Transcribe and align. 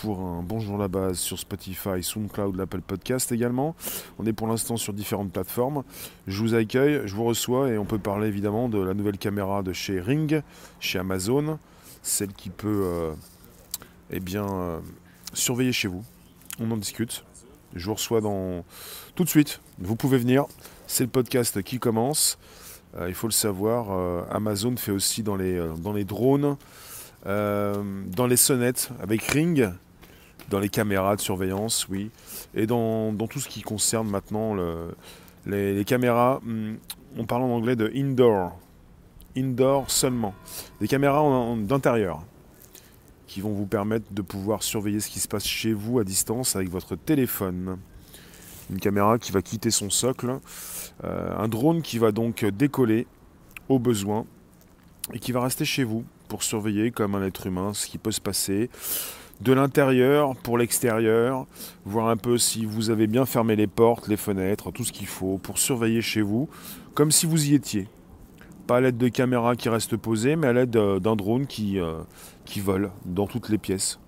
pour 0.00 0.20
un 0.20 0.42
Bonjour 0.42 0.78
la 0.78 0.88
base 0.88 1.18
sur 1.18 1.38
Spotify, 1.38 2.02
SoundCloud, 2.02 2.56
l'Apple 2.56 2.80
Podcast 2.80 3.32
également. 3.32 3.76
On 4.18 4.24
est 4.24 4.32
pour 4.32 4.46
l'instant 4.46 4.78
sur 4.78 4.94
différentes 4.94 5.30
plateformes. 5.30 5.84
Je 6.26 6.40
vous 6.40 6.54
accueille, 6.54 7.02
je 7.04 7.14
vous 7.14 7.24
reçois 7.24 7.68
et 7.68 7.76
on 7.76 7.84
peut 7.84 7.98
parler 7.98 8.28
évidemment 8.28 8.68
de 8.68 8.78
la 8.78 8.94
nouvelle 8.94 9.18
caméra 9.18 9.62
de 9.62 9.72
chez 9.72 10.00
Ring, 10.00 10.42
chez 10.80 10.98
Amazon, 10.98 11.58
celle 12.02 12.32
qui 12.32 12.48
peut 12.48 12.82
euh, 12.84 13.12
eh 14.10 14.20
bien, 14.20 14.46
euh, 14.48 14.80
surveiller 15.34 15.72
chez 15.72 15.88
vous. 15.88 16.04
On 16.60 16.70
en 16.70 16.76
discute. 16.78 17.24
Je 17.74 17.86
vous 17.86 17.94
reçois 17.94 18.22
dans 18.22 18.64
tout 19.14 19.24
de 19.24 19.28
suite. 19.28 19.60
Vous 19.78 19.96
pouvez 19.96 20.18
venir. 20.18 20.46
C'est 20.86 21.04
le 21.04 21.10
podcast 21.10 21.62
qui 21.62 21.78
commence. 21.78 22.38
Euh, 22.96 23.08
il 23.08 23.14
faut 23.14 23.28
le 23.28 23.32
savoir, 23.32 23.90
Amazon 24.30 24.76
fait 24.76 24.92
aussi 24.92 25.22
dans 25.22 25.36
les, 25.36 25.62
dans 25.78 25.92
les 25.92 26.04
drones 26.04 26.56
dans 27.26 28.26
les 28.26 28.38
sonnettes 28.38 28.88
avec 29.02 29.20
Ring, 29.24 29.68
dans 30.50 30.58
les 30.58 30.68
caméras 30.68 31.16
de 31.16 31.20
surveillance, 31.20 31.86
oui, 31.88 32.10
et 32.54 32.66
dans, 32.66 33.14
tout 33.28 33.40
ce 33.40 33.48
qui 33.48 33.62
concerne 33.62 34.08
maintenant 34.08 34.54
les, 35.46 35.84
caméras, 35.84 36.40
hmm, 36.42 36.74
on 37.16 37.24
parle 37.24 37.42
en 37.42 37.50
anglais 37.50 37.76
de 37.76 37.90
indoor, 37.94 38.58
indoor 39.36 39.90
seulement, 39.90 40.34
des 40.80 40.88
caméras 40.88 41.22
d'intérieur 41.56 42.22
qui 43.26 43.40
vont 43.40 43.52
vous 43.52 43.66
permettre 43.66 44.06
de 44.10 44.22
pouvoir 44.22 44.64
surveiller 44.64 44.98
ce 44.98 45.08
qui 45.08 45.20
se 45.20 45.28
passe 45.28 45.46
chez 45.46 45.72
vous 45.72 46.00
à 46.00 46.04
distance 46.04 46.56
avec 46.56 46.68
votre 46.68 46.96
téléphone. 46.96 47.78
Une 48.70 48.80
caméra 48.80 49.20
qui 49.20 49.30
va 49.30 49.40
quitter 49.40 49.70
son 49.70 49.88
socle, 49.88 50.40
euh, 51.04 51.36
un 51.38 51.46
drone 51.46 51.80
qui 51.80 51.98
va 51.98 52.10
donc 52.10 52.44
décoller 52.44 53.06
au 53.68 53.78
besoin 53.78 54.26
et 55.12 55.20
qui 55.20 55.30
va 55.30 55.42
rester 55.42 55.64
chez 55.64 55.84
vous 55.84 56.04
pour 56.28 56.42
surveiller 56.42 56.90
comme 56.90 57.14
un 57.14 57.24
être 57.24 57.46
humain 57.46 57.72
ce 57.72 57.86
qui 57.86 57.98
peut 57.98 58.10
se 58.10 58.20
passer 58.20 58.68
de 59.40 59.52
l'intérieur 59.52 60.36
pour 60.36 60.58
l'extérieur, 60.58 61.46
voir 61.84 62.08
un 62.08 62.16
peu 62.16 62.38
si 62.38 62.64
vous 62.64 62.90
avez 62.90 63.06
bien 63.06 63.24
fermé 63.24 63.56
les 63.56 63.66
portes, 63.66 64.08
les 64.08 64.16
fenêtres, 64.16 64.70
tout 64.70 64.84
ce 64.84 64.92
qu'il 64.92 65.06
faut 65.06 65.38
pour 65.38 65.58
surveiller 65.58 66.02
chez 66.02 66.22
vous, 66.22 66.48
comme 66.94 67.10
si 67.10 67.26
vous 67.26 67.50
y 67.50 67.54
étiez. 67.54 67.88
Pas 68.66 68.76
à 68.76 68.80
l'aide 68.80 68.98
de 68.98 69.08
caméras 69.08 69.56
qui 69.56 69.68
restent 69.68 69.96
posées, 69.96 70.36
mais 70.36 70.46
à 70.46 70.52
l'aide 70.52 70.76
euh, 70.76 71.00
d'un 71.00 71.16
drone 71.16 71.46
euh, 71.60 72.00
qui 72.44 72.60
vole 72.60 72.90
dans 73.04 73.26
toutes 73.26 73.48
les 73.48 73.58
pièces. 73.58 73.98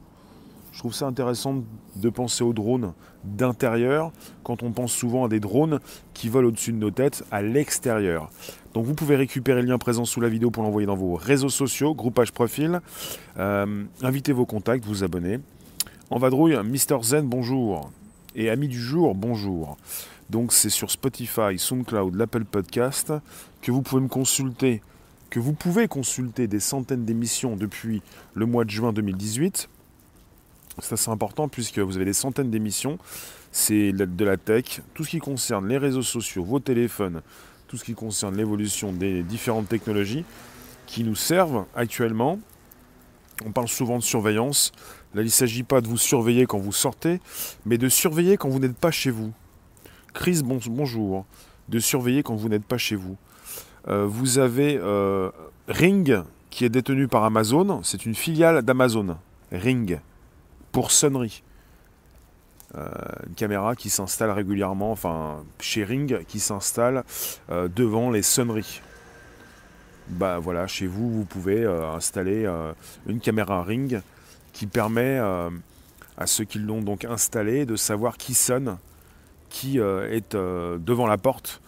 Je 0.72 0.78
trouve 0.78 0.94
ça 0.94 1.06
intéressant 1.06 1.62
de 1.96 2.08
penser 2.08 2.42
aux 2.42 2.54
drones 2.54 2.94
d'intérieur 3.24 4.10
quand 4.42 4.62
on 4.62 4.72
pense 4.72 4.92
souvent 4.92 5.26
à 5.26 5.28
des 5.28 5.38
drones 5.38 5.80
qui 6.14 6.30
volent 6.30 6.48
au-dessus 6.48 6.72
de 6.72 6.78
nos 6.78 6.90
têtes 6.90 7.24
à 7.30 7.42
l'extérieur. 7.42 8.30
Donc 8.72 8.86
vous 8.86 8.94
pouvez 8.94 9.16
récupérer 9.16 9.60
le 9.60 9.68
lien 9.68 9.78
présent 9.78 10.06
sous 10.06 10.20
la 10.20 10.30
vidéo 10.30 10.50
pour 10.50 10.62
l'envoyer 10.62 10.86
dans 10.86 10.96
vos 10.96 11.14
réseaux 11.14 11.50
sociaux, 11.50 11.94
groupage 11.94 12.32
profil, 12.32 12.80
euh, 13.38 13.84
invitez 14.02 14.32
vos 14.32 14.46
contacts, 14.46 14.84
vous 14.86 15.04
abonner. 15.04 15.40
En 16.08 16.18
vadrouille, 16.18 16.58
Mister 16.64 16.96
Zen, 17.02 17.26
bonjour. 17.26 17.90
Et 18.34 18.48
amis 18.48 18.68
du 18.68 18.80
jour, 18.80 19.14
bonjour. 19.14 19.76
Donc 20.30 20.54
c'est 20.54 20.70
sur 20.70 20.90
Spotify, 20.90 21.58
SoundCloud, 21.58 22.14
l'Apple 22.14 22.44
Podcast 22.44 23.12
que 23.60 23.70
vous 23.70 23.82
pouvez 23.82 24.00
me 24.00 24.08
consulter, 24.08 24.80
que 25.28 25.38
vous 25.38 25.52
pouvez 25.52 25.86
consulter 25.86 26.46
des 26.46 26.60
centaines 26.60 27.04
d'émissions 27.04 27.56
depuis 27.56 28.00
le 28.32 28.46
mois 28.46 28.64
de 28.64 28.70
juin 28.70 28.94
2018 28.94 29.68
c'est 30.80 31.10
important 31.10 31.48
puisque 31.48 31.78
vous 31.78 31.96
avez 31.96 32.04
des 32.04 32.12
centaines 32.12 32.50
d'émissions. 32.50 32.98
C'est 33.50 33.92
de 33.92 34.24
la 34.24 34.36
tech, 34.36 34.80
tout 34.94 35.04
ce 35.04 35.10
qui 35.10 35.18
concerne 35.18 35.68
les 35.68 35.78
réseaux 35.78 36.02
sociaux, 36.02 36.42
vos 36.42 36.60
téléphones, 36.60 37.20
tout 37.68 37.76
ce 37.76 37.84
qui 37.84 37.94
concerne 37.94 38.36
l'évolution 38.36 38.92
des 38.92 39.22
différentes 39.22 39.68
technologies 39.68 40.24
qui 40.86 41.04
nous 41.04 41.14
servent 41.14 41.66
actuellement. 41.74 42.38
On 43.44 43.52
parle 43.52 43.68
souvent 43.68 43.98
de 43.98 44.02
surveillance. 44.02 44.72
Là, 45.14 45.22
il 45.22 45.26
ne 45.26 45.30
s'agit 45.30 45.62
pas 45.62 45.80
de 45.80 45.88
vous 45.88 45.98
surveiller 45.98 46.46
quand 46.46 46.58
vous 46.58 46.72
sortez, 46.72 47.20
mais 47.66 47.76
de 47.76 47.88
surveiller 47.88 48.36
quand 48.36 48.48
vous 48.48 48.58
n'êtes 48.58 48.76
pas 48.76 48.90
chez 48.90 49.10
vous. 49.10 49.32
Chris, 50.14 50.40
bonjour. 50.42 51.26
De 51.68 51.78
surveiller 51.78 52.22
quand 52.22 52.36
vous 52.36 52.48
n'êtes 52.48 52.64
pas 52.64 52.78
chez 52.78 52.96
vous. 52.96 53.16
Euh, 53.88 54.06
vous 54.06 54.38
avez 54.38 54.78
euh, 54.78 55.30
Ring, 55.68 56.22
qui 56.50 56.64
est 56.64 56.70
détenu 56.70 57.08
par 57.08 57.24
Amazon. 57.24 57.82
C'est 57.82 58.06
une 58.06 58.14
filiale 58.14 58.62
d'Amazon. 58.62 59.16
Ring 59.50 60.00
pour 60.72 60.90
sonnerie. 60.90 61.42
Euh, 62.74 62.88
une 63.28 63.34
caméra 63.34 63.76
qui 63.76 63.90
s'installe 63.90 64.30
régulièrement, 64.30 64.92
enfin 64.92 65.44
chez 65.60 65.84
Ring, 65.84 66.24
qui 66.26 66.40
s'installe 66.40 67.04
euh, 67.50 67.68
devant 67.68 68.10
les 68.10 68.22
sonneries. 68.22 68.80
Bah 70.08 70.38
voilà, 70.38 70.66
chez 70.66 70.86
vous, 70.86 71.10
vous 71.10 71.24
pouvez 71.24 71.62
euh, 71.62 71.92
installer 71.92 72.50
une 73.06 73.20
caméra 73.20 73.62
Ring 73.62 74.00
qui 74.52 74.66
permet 74.66 75.18
à 75.18 76.26
ceux 76.26 76.44
qui 76.44 76.58
l'ont 76.58 76.82
donc 76.82 77.04
installée 77.04 77.66
de 77.66 77.76
savoir 77.76 78.16
qui 78.16 78.34
sonne, 78.34 78.78
qui 79.48 79.78
est 79.78 80.34
devant 80.34 81.06
la 81.06 81.18
porte. 81.18 81.62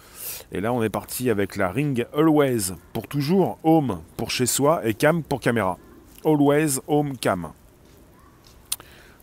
Et 0.53 0.61
là, 0.61 0.73
on 0.73 0.83
est 0.83 0.91
parti 0.91 1.31
avec 1.31 1.57
la 1.57 1.71
Ring 1.71 2.07
Always 2.15 2.75
pour 2.93 3.09
toujours, 3.09 3.59
Home 3.63 4.01
pour 4.17 4.31
chez 4.31 4.47
soi 4.47 4.87
et 4.87 4.95
Cam 4.95 5.23
pour 5.23 5.41
caméra. 5.41 5.79
Always 6.25 6.81
Home 6.87 7.17
Cam. 7.17 7.53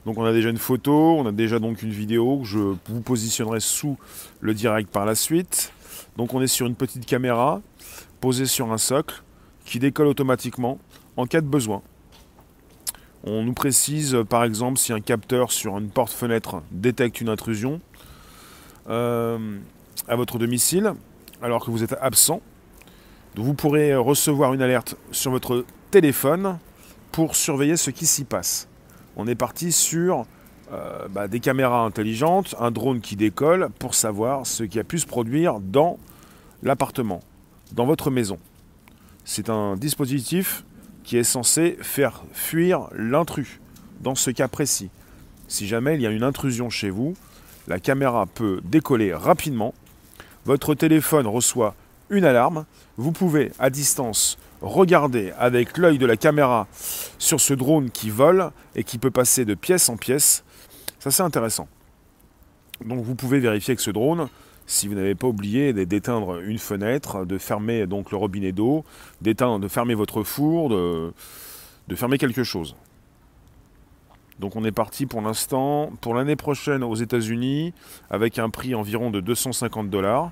Donc 0.05 0.17
on 0.17 0.25
a 0.25 0.33
déjà 0.33 0.49
une 0.49 0.57
photo, 0.57 1.17
on 1.17 1.25
a 1.27 1.31
déjà 1.31 1.59
donc 1.59 1.83
une 1.83 1.91
vidéo 1.91 2.39
que 2.39 2.47
je 2.47 2.57
vous 2.57 3.01
positionnerai 3.01 3.59
sous 3.59 3.97
le 4.39 4.53
direct 4.53 4.89
par 4.89 5.05
la 5.05 5.15
suite. 5.15 5.71
Donc 6.17 6.33
on 6.33 6.41
est 6.41 6.47
sur 6.47 6.65
une 6.65 6.75
petite 6.75 7.05
caméra 7.05 7.61
posée 8.19 8.45
sur 8.45 8.71
un 8.71 8.77
socle 8.77 9.21
qui 9.65 9.79
décolle 9.79 10.07
automatiquement 10.07 10.79
en 11.17 11.27
cas 11.27 11.41
de 11.41 11.47
besoin. 11.47 11.81
On 13.23 13.43
nous 13.43 13.53
précise 13.53 14.17
par 14.27 14.43
exemple 14.43 14.79
si 14.79 14.91
un 14.91 15.01
capteur 15.01 15.51
sur 15.51 15.77
une 15.77 15.89
porte-fenêtre 15.89 16.63
détecte 16.71 17.21
une 17.21 17.29
intrusion 17.29 17.79
euh, 18.89 19.59
à 20.07 20.15
votre 20.15 20.39
domicile 20.39 20.93
alors 21.43 21.63
que 21.63 21.69
vous 21.69 21.83
êtes 21.83 21.95
absent. 22.01 22.41
vous 23.35 23.53
pourrez 23.53 23.95
recevoir 23.95 24.55
une 24.55 24.63
alerte 24.63 24.95
sur 25.11 25.29
votre 25.29 25.63
téléphone 25.91 26.57
pour 27.11 27.35
surveiller 27.35 27.77
ce 27.77 27.91
qui 27.91 28.07
s'y 28.07 28.23
passe 28.23 28.67
on 29.15 29.27
est 29.27 29.35
parti 29.35 29.71
sur 29.71 30.25
euh, 30.71 31.07
bah, 31.09 31.27
des 31.27 31.39
caméras 31.39 31.83
intelligentes, 31.83 32.55
un 32.59 32.71
drone 32.71 33.01
qui 33.01 33.15
décolle 33.15 33.69
pour 33.79 33.93
savoir 33.93 34.45
ce 34.47 34.63
qui 34.63 34.79
a 34.79 34.83
pu 34.83 34.99
se 34.99 35.05
produire 35.05 35.59
dans 35.59 35.97
l'appartement, 36.63 37.21
dans 37.73 37.85
votre 37.85 38.09
maison. 38.09 38.37
C'est 39.25 39.49
un 39.49 39.75
dispositif 39.75 40.63
qui 41.03 41.17
est 41.17 41.23
censé 41.23 41.77
faire 41.81 42.23
fuir 42.31 42.87
l'intrus, 42.95 43.59
dans 44.01 44.15
ce 44.15 44.31
cas 44.31 44.47
précis. 44.47 44.89
Si 45.47 45.67
jamais 45.67 45.95
il 45.95 46.01
y 46.01 46.07
a 46.07 46.11
une 46.11 46.23
intrusion 46.23 46.69
chez 46.69 46.89
vous, 46.89 47.15
la 47.67 47.79
caméra 47.79 48.25
peut 48.25 48.61
décoller 48.63 49.13
rapidement, 49.13 49.73
votre 50.45 50.73
téléphone 50.73 51.27
reçoit 51.27 51.75
une 52.09 52.25
alarme, 52.25 52.65
vous 52.97 53.11
pouvez 53.11 53.51
à 53.59 53.69
distance 53.69 54.37
regarder 54.61 55.31
avec 55.37 55.77
l'œil 55.77 55.97
de 55.97 56.05
la 56.05 56.17
caméra 56.17 56.67
sur 57.17 57.39
ce 57.41 57.53
drone 57.53 57.89
qui 57.89 58.09
vole 58.09 58.51
et 58.75 58.83
qui 58.83 58.97
peut 58.97 59.11
passer 59.11 59.45
de 59.45 59.55
pièce 59.55 59.89
en 59.89 59.97
pièce. 59.97 60.43
Ça 60.99 61.11
c'est 61.11 61.23
intéressant. 61.23 61.67
Donc 62.85 63.03
vous 63.03 63.15
pouvez 63.15 63.39
vérifier 63.39 63.75
que 63.75 63.81
ce 63.81 63.91
drone, 63.91 64.27
si 64.65 64.87
vous 64.87 64.95
n'avez 64.95 65.15
pas 65.15 65.27
oublié 65.27 65.73
d'éteindre 65.73 66.39
une 66.39 66.57
fenêtre, 66.57 67.25
de 67.25 67.37
fermer 67.37 67.87
donc 67.87 68.11
le 68.11 68.17
robinet 68.17 68.51
d'eau, 68.51 68.85
d'éteindre, 69.21 69.59
de 69.59 69.67
fermer 69.67 69.95
votre 69.95 70.23
four, 70.23 70.69
de, 70.69 71.13
de 71.87 71.95
fermer 71.95 72.17
quelque 72.17 72.43
chose. 72.43 72.75
Donc 74.39 74.55
on 74.55 74.63
est 74.63 74.71
parti 74.71 75.05
pour 75.05 75.21
l'instant 75.21 75.91
pour 76.01 76.15
l'année 76.15 76.35
prochaine 76.35 76.83
aux 76.83 76.95
États-Unis 76.95 77.73
avec 78.09 78.39
un 78.39 78.49
prix 78.49 78.73
environ 78.73 79.11
de 79.11 79.19
250 79.19 79.89
dollars. 79.89 80.31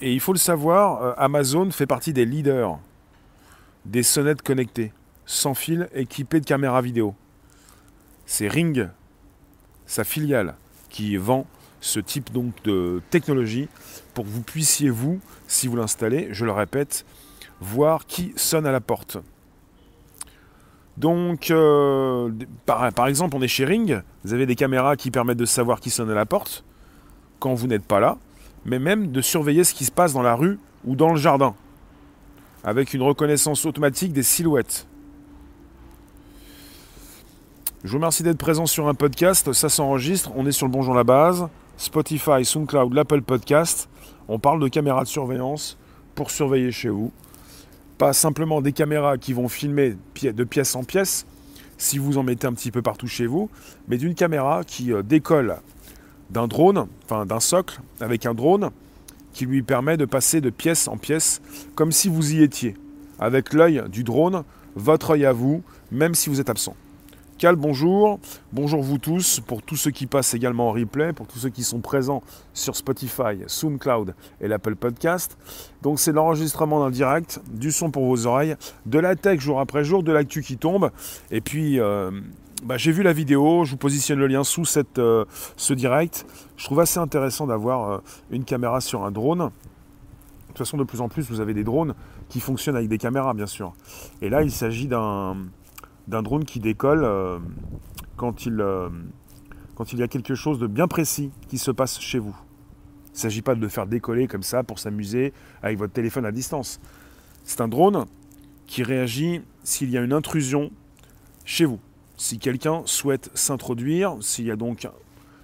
Et 0.00 0.12
il 0.12 0.20
faut 0.20 0.32
le 0.32 0.38
savoir, 0.38 1.02
euh, 1.02 1.12
Amazon 1.16 1.70
fait 1.70 1.86
partie 1.86 2.12
des 2.12 2.26
leaders 2.26 2.78
des 3.86 4.02
sonnettes 4.02 4.42
connectées, 4.42 4.92
sans 5.24 5.54
fil, 5.54 5.88
équipées 5.94 6.40
de 6.40 6.44
caméras 6.44 6.82
vidéo. 6.82 7.14
C'est 8.26 8.48
Ring, 8.48 8.88
sa 9.86 10.04
filiale, 10.04 10.56
qui 10.90 11.16
vend 11.16 11.46
ce 11.80 12.00
type 12.00 12.32
donc 12.32 12.52
de 12.64 13.00
technologie 13.10 13.68
pour 14.14 14.24
que 14.24 14.30
vous 14.30 14.42
puissiez, 14.42 14.90
vous, 14.90 15.20
si 15.46 15.68
vous 15.68 15.76
l'installez, 15.76 16.28
je 16.32 16.44
le 16.44 16.52
répète, 16.52 17.06
voir 17.60 18.06
qui 18.06 18.32
sonne 18.36 18.66
à 18.66 18.72
la 18.72 18.80
porte. 18.80 19.18
Donc, 20.96 21.50
euh, 21.50 22.32
par, 22.64 22.92
par, 22.92 23.06
exemple, 23.06 23.36
on 23.36 23.42
est 23.42 23.48
chez 23.48 23.64
Ring, 23.64 24.02
vous 24.24 24.32
avez 24.32 24.46
des 24.46 24.56
caméras 24.56 24.96
qui 24.96 25.10
permettent 25.10 25.38
de 25.38 25.44
savoir 25.44 25.78
qui 25.78 25.90
sonne 25.90 26.10
à 26.10 26.14
la 26.14 26.26
porte 26.26 26.64
quand 27.38 27.54
vous 27.54 27.66
n'êtes 27.66 27.84
pas 27.84 28.00
là 28.00 28.18
mais 28.66 28.78
même 28.78 29.12
de 29.12 29.20
surveiller 29.20 29.64
ce 29.64 29.72
qui 29.72 29.84
se 29.84 29.92
passe 29.92 30.12
dans 30.12 30.22
la 30.22 30.34
rue 30.34 30.58
ou 30.84 30.96
dans 30.96 31.10
le 31.10 31.16
jardin, 31.16 31.54
avec 32.64 32.92
une 32.92 33.02
reconnaissance 33.02 33.64
automatique 33.64 34.12
des 34.12 34.24
silhouettes. 34.24 34.86
Je 37.84 37.90
vous 37.90 37.98
remercie 37.98 38.24
d'être 38.24 38.38
présent 38.38 38.66
sur 38.66 38.88
un 38.88 38.94
podcast, 38.94 39.52
ça 39.52 39.68
s'enregistre, 39.68 40.32
on 40.34 40.46
est 40.46 40.52
sur 40.52 40.66
le 40.66 40.72
Bonjour 40.72 40.94
la 40.94 41.04
base, 41.04 41.46
Spotify, 41.76 42.44
SoundCloud, 42.44 42.92
l'Apple 42.92 43.22
Podcast. 43.22 43.88
On 44.28 44.40
parle 44.40 44.60
de 44.60 44.66
caméras 44.66 45.04
de 45.04 45.08
surveillance 45.08 45.78
pour 46.16 46.32
surveiller 46.32 46.72
chez 46.72 46.88
vous. 46.88 47.12
Pas 47.98 48.12
simplement 48.12 48.60
des 48.60 48.72
caméras 48.72 49.18
qui 49.18 49.32
vont 49.32 49.48
filmer 49.48 49.96
de 50.20 50.44
pièce 50.44 50.74
en 50.74 50.82
pièce, 50.82 51.26
si 51.78 51.98
vous 51.98 52.18
en 52.18 52.24
mettez 52.24 52.46
un 52.46 52.54
petit 52.54 52.72
peu 52.72 52.82
partout 52.82 53.06
chez 53.06 53.26
vous, 53.26 53.48
mais 53.86 53.98
d'une 53.98 54.14
caméra 54.14 54.64
qui 54.64 54.92
euh, 54.92 55.02
décolle 55.02 55.58
d'un 56.30 56.46
drone, 56.46 56.86
enfin 57.04 57.26
d'un 57.26 57.40
socle 57.40 57.80
avec 58.00 58.26
un 58.26 58.34
drone 58.34 58.70
qui 59.32 59.46
lui 59.46 59.62
permet 59.62 59.96
de 59.96 60.04
passer 60.04 60.40
de 60.40 60.50
pièce 60.50 60.88
en 60.88 60.96
pièce 60.96 61.40
comme 61.74 61.92
si 61.92 62.08
vous 62.08 62.34
y 62.34 62.42
étiez, 62.42 62.74
avec 63.18 63.52
l'œil 63.52 63.82
du 63.88 64.02
drone, 64.02 64.44
votre 64.74 65.10
œil 65.10 65.26
à 65.26 65.32
vous, 65.32 65.62
même 65.90 66.14
si 66.14 66.30
vous 66.30 66.40
êtes 66.40 66.50
absent. 66.50 66.74
Cal, 67.38 67.54
bonjour. 67.54 68.18
Bonjour 68.54 68.82
vous 68.82 68.96
tous, 68.96 69.40
pour 69.40 69.60
tous 69.60 69.76
ceux 69.76 69.90
qui 69.90 70.06
passent 70.06 70.32
également 70.32 70.70
en 70.70 70.72
replay, 70.72 71.12
pour 71.12 71.26
tous 71.26 71.40
ceux 71.40 71.50
qui 71.50 71.64
sont 71.64 71.80
présents 71.80 72.22
sur 72.54 72.76
Spotify, 72.76 73.42
SoundCloud 73.46 74.14
et 74.40 74.48
l'Apple 74.48 74.74
Podcast. 74.74 75.36
Donc 75.82 76.00
c'est 76.00 76.12
l'enregistrement 76.12 76.80
d'un 76.80 76.90
direct, 76.90 77.42
du 77.52 77.72
son 77.72 77.90
pour 77.90 78.06
vos 78.06 78.26
oreilles, 78.26 78.56
de 78.86 78.98
la 78.98 79.16
tech 79.16 79.38
jour 79.40 79.60
après 79.60 79.84
jour, 79.84 80.02
de 80.02 80.12
l'actu 80.12 80.42
qui 80.42 80.56
tombe. 80.56 80.90
Et 81.30 81.42
puis 81.42 81.78
euh, 81.78 82.10
bah, 82.64 82.76
j'ai 82.78 82.90
vu 82.90 83.02
la 83.02 83.12
vidéo, 83.12 83.64
je 83.64 83.72
vous 83.72 83.76
positionne 83.76 84.18
le 84.18 84.26
lien 84.26 84.42
sous 84.42 84.64
euh, 84.98 85.24
ce 85.56 85.74
direct. 85.74 86.26
Je 86.56 86.64
trouve 86.64 86.80
assez 86.80 86.98
intéressant 86.98 87.46
d'avoir 87.46 87.90
euh, 87.90 87.98
une 88.30 88.44
caméra 88.44 88.80
sur 88.80 89.04
un 89.04 89.10
drone. 89.10 89.38
De 89.38 90.48
toute 90.48 90.58
façon, 90.58 90.78
de 90.78 90.84
plus 90.84 91.00
en 91.00 91.08
plus, 91.08 91.28
vous 91.28 91.40
avez 91.40 91.52
des 91.52 91.64
drones 91.64 91.94
qui 92.28 92.40
fonctionnent 92.40 92.76
avec 92.76 92.88
des 92.88 92.98
caméras, 92.98 93.34
bien 93.34 93.46
sûr. 93.46 93.74
Et 94.22 94.30
là, 94.30 94.42
il 94.42 94.50
s'agit 94.50 94.88
d'un 94.88 95.36
drone 96.08 96.44
qui 96.44 96.60
décolle 96.60 97.04
euh, 97.04 97.38
quand 98.16 98.46
il 98.46 99.98
y 99.98 100.02
a 100.02 100.08
quelque 100.08 100.34
chose 100.34 100.58
de 100.58 100.66
bien 100.66 100.88
précis 100.88 101.30
qui 101.48 101.58
se 101.58 101.70
passe 101.70 102.00
chez 102.00 102.18
vous. 102.18 102.34
Il 103.08 103.16
ne 103.16 103.18
s'agit 103.18 103.42
pas 103.42 103.54
de 103.54 103.60
le 103.60 103.68
faire 103.68 103.86
décoller 103.86 104.26
comme 104.26 104.42
ça 104.42 104.62
pour 104.62 104.78
s'amuser 104.78 105.34
avec 105.62 105.78
votre 105.78 105.92
téléphone 105.92 106.24
à 106.24 106.32
distance. 106.32 106.80
C'est 107.44 107.60
un 107.60 107.68
drone 107.68 108.06
qui 108.66 108.82
réagit 108.82 109.42
s'il 109.62 109.90
y 109.90 109.98
a 109.98 110.02
une 110.02 110.12
intrusion 110.12 110.70
chez 111.44 111.66
vous. 111.66 111.80
Si 112.16 112.38
quelqu'un 112.38 112.82
souhaite 112.86 113.30
s'introduire, 113.34 114.16
s'il 114.20 114.46
y 114.46 114.50
a 114.50 114.56
donc 114.56 114.88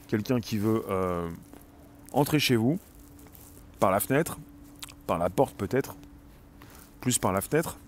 quelqu'un 0.09 0.41
qui 0.41 0.59
veut 0.59 0.83
euh, 0.89 1.29
entrer 2.13 2.39
chez 2.39 2.57
vous, 2.57 2.79
par 3.79 3.91
la 3.91 4.01
fenêtre, 4.01 4.39
par 5.07 5.19
la 5.19 5.29
porte 5.29 5.55
peut-être, 5.57 5.97
plus 7.01 7.19
par 7.19 7.33
la 7.33 7.41
fenêtre, 7.41 7.79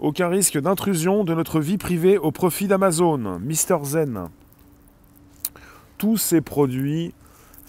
aucun 0.00 0.28
risque 0.28 0.58
d'intrusion 0.58 1.22
de 1.24 1.34
notre 1.34 1.60
vie 1.60 1.78
privée 1.78 2.18
au 2.18 2.32
profit 2.32 2.66
d'Amazon. 2.66 3.38
Mister 3.38 3.76
Zen. 3.84 4.28
Tous 5.98 6.16
ces 6.16 6.40
produits. 6.40 7.14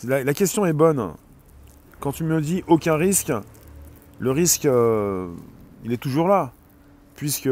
La, 0.03 0.33
question 0.33 0.65
est 0.65 0.73
bonne. 0.73 1.13
Quand 1.99 2.11
tu 2.11 2.23
me 2.23 2.41
dis 2.41 2.63
aucun 2.67 2.95
risque, 2.95 3.31
le 4.19 4.31
risque, 4.31 4.65
euh, 4.65 5.29
il 5.83 5.93
est 5.93 6.01
toujours 6.01 6.27
là. 6.27 6.51
Puisque 7.15 7.49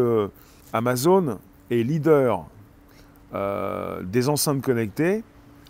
Amazon 0.74 1.38
est 1.72 1.84
leader 1.84 2.46
euh, 3.34 4.02
des 4.04 4.30
enceintes 4.30 4.62
connectées 4.62 5.24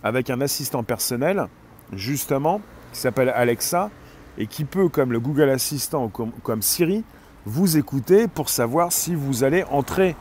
avec 0.04 0.30
un 0.30 0.42
assistant 0.42 0.84
personnel, 0.84 1.48
justement, 1.94 2.62
qui 2.92 3.00
s'appelle 3.00 3.30
Alexa, 3.30 3.90
et 4.38 4.48
qui 4.48 4.66
peut, 4.66 4.90
comme 4.90 5.12
le 5.12 5.19
Google 5.19 5.50
Assistant 5.50 6.06
ou 6.06 6.10
comme 6.10 6.62
Siri, 6.62 7.04
vous 7.45 7.78
écoutez 7.78 8.28
pour 8.28 8.50
savoir 8.50 8.92
si 8.92 9.16
vous 9.16 9.44
allez 9.44 9.63
entrer, 9.66 10.16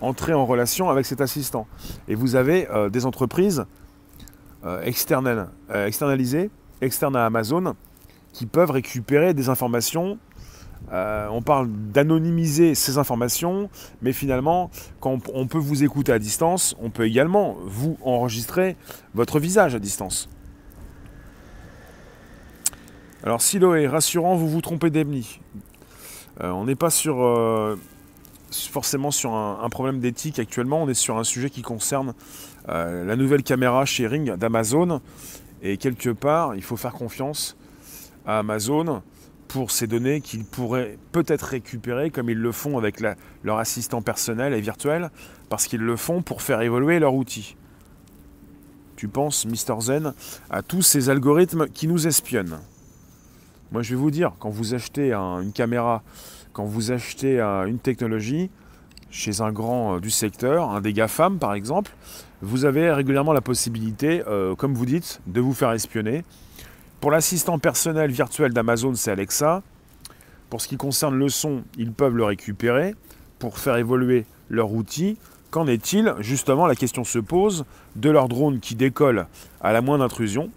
entrer 0.00 0.32
en 0.32 0.46
relation 0.46 0.88
avec 0.90 1.06
cet 1.06 1.20
assistant. 1.20 1.66
Et 2.08 2.14
vous 2.14 2.36
avez 2.36 2.68
euh, 2.70 2.88
des 2.88 3.04
entreprises 3.04 3.64
euh, 4.64 4.82
externalisées, 4.82 6.50
externes 6.80 7.16
à 7.16 7.26
Amazon, 7.26 7.74
qui 8.32 8.46
peuvent 8.46 8.70
récupérer 8.70 9.34
des 9.34 9.48
informations. 9.48 10.18
On 10.92 11.42
parle 11.42 11.68
d'anonymiser 11.70 12.74
ces 12.74 12.98
informations, 12.98 13.68
mais 14.02 14.12
finalement, 14.12 14.70
quand 15.00 15.18
on 15.32 15.46
peut 15.46 15.58
vous 15.58 15.82
écouter 15.82 16.12
à 16.12 16.18
distance, 16.18 16.76
on 16.80 16.90
peut 16.90 17.06
également 17.06 17.56
vous 17.64 17.98
enregistrer 18.02 18.76
votre 19.14 19.40
visage 19.40 19.74
à 19.74 19.78
distance. 19.78 20.28
Alors, 23.24 23.40
Silo 23.40 23.74
est 23.74 23.86
rassurant, 23.86 24.36
vous 24.36 24.50
vous 24.50 24.60
trompez 24.60 24.90
d'Emni. 24.90 25.40
Euh, 26.42 26.50
on 26.50 26.66
n'est 26.66 26.74
pas 26.74 26.90
sur, 26.90 27.24
euh, 27.24 27.74
forcément 28.50 29.10
sur 29.10 29.32
un, 29.32 29.68
problème 29.70 29.98
d'éthique 29.98 30.38
actuellement, 30.38 30.82
on 30.82 30.88
est 30.90 30.94
sur 30.94 31.16
un 31.16 31.24
sujet 31.24 31.48
qui 31.48 31.62
concerne 31.62 32.12
euh, 32.68 33.02
la 33.06 33.16
nouvelle 33.16 33.42
caméra 33.42 33.86
sharing 33.86 34.36
d'Amazon. 34.36 35.00
Et 35.62 35.78
quelque 35.78 36.10
part, 36.10 36.54
il 36.54 36.62
faut 36.62 36.76
faire 36.76 36.92
confiance 36.92 37.56
à 38.26 38.40
Amazon 38.40 39.02
pour 39.54 39.70
ces 39.70 39.86
données 39.86 40.20
qu'ils 40.20 40.44
pourraient 40.44 40.98
peut-être 41.12 41.42
récupérer 41.42 42.10
comme 42.10 42.28
ils 42.28 42.40
le 42.40 42.50
font 42.50 42.76
avec 42.76 43.00
leur 43.44 43.58
assistant 43.58 44.02
personnel 44.02 44.52
et 44.52 44.60
virtuel, 44.60 45.12
parce 45.48 45.68
qu'ils 45.68 45.80
le 45.80 45.94
font 45.94 46.22
pour 46.22 46.42
faire 46.42 46.60
évoluer 46.60 46.98
leur 46.98 47.14
outil. 47.14 47.54
Tu 48.96 49.06
penses, 49.06 49.46
Mr. 49.46 49.80
Zen, 49.80 50.12
à 50.50 50.62
tous 50.62 50.82
ces 50.82 51.08
algorithmes 51.08 51.68
qui 51.68 51.86
nous 51.86 52.08
espionnent. 52.08 52.58
Moi, 53.70 53.82
je 53.82 53.90
vais 53.90 54.00
vous 54.00 54.10
dire, 54.10 54.32
quand 54.40 54.50
vous 54.50 54.74
achetez 54.74 55.12
une 55.12 55.52
caméra, 55.52 56.02
quand 56.52 56.64
vous 56.64 56.90
achetez 56.90 57.40
une 57.40 57.78
technologie 57.78 58.50
chez 59.12 59.40
un 59.40 59.52
grand 59.52 59.94
euh, 59.94 60.00
du 60.00 60.10
secteur, 60.10 60.68
un 60.70 60.80
des 60.80 60.92
GAFAM 60.92 61.38
par 61.38 61.54
exemple, 61.54 61.92
vous 62.42 62.64
avez 62.64 62.90
régulièrement 62.90 63.32
la 63.32 63.40
possibilité, 63.40 64.24
euh, 64.26 64.56
comme 64.56 64.74
vous 64.74 64.86
dites, 64.86 65.20
de 65.28 65.40
vous 65.40 65.54
faire 65.54 65.70
espionner. 65.70 66.24
Pour 67.04 67.10
l'assistant 67.10 67.58
personnel 67.58 68.10
virtuel 68.10 68.54
d'Amazon, 68.54 68.94
c'est 68.94 69.10
Alexa. 69.10 69.62
Pour 70.48 70.62
ce 70.62 70.68
qui 70.68 70.78
concerne 70.78 71.18
le 71.18 71.28
son, 71.28 71.62
ils 71.76 71.92
peuvent 71.92 72.16
le 72.16 72.24
récupérer 72.24 72.94
pour 73.38 73.58
faire 73.58 73.76
évoluer 73.76 74.24
leur 74.48 74.72
outil. 74.72 75.18
Qu'en 75.50 75.66
est-il? 75.66 76.14
Justement, 76.20 76.66
la 76.66 76.74
question 76.74 77.04
se 77.04 77.18
pose 77.18 77.66
de 77.94 78.08
leur 78.08 78.26
drone 78.26 78.58
qui 78.58 78.74
décolle 78.74 79.26
à 79.60 79.74
la 79.74 79.82
moindre 79.82 80.02
intrusion. 80.02 80.50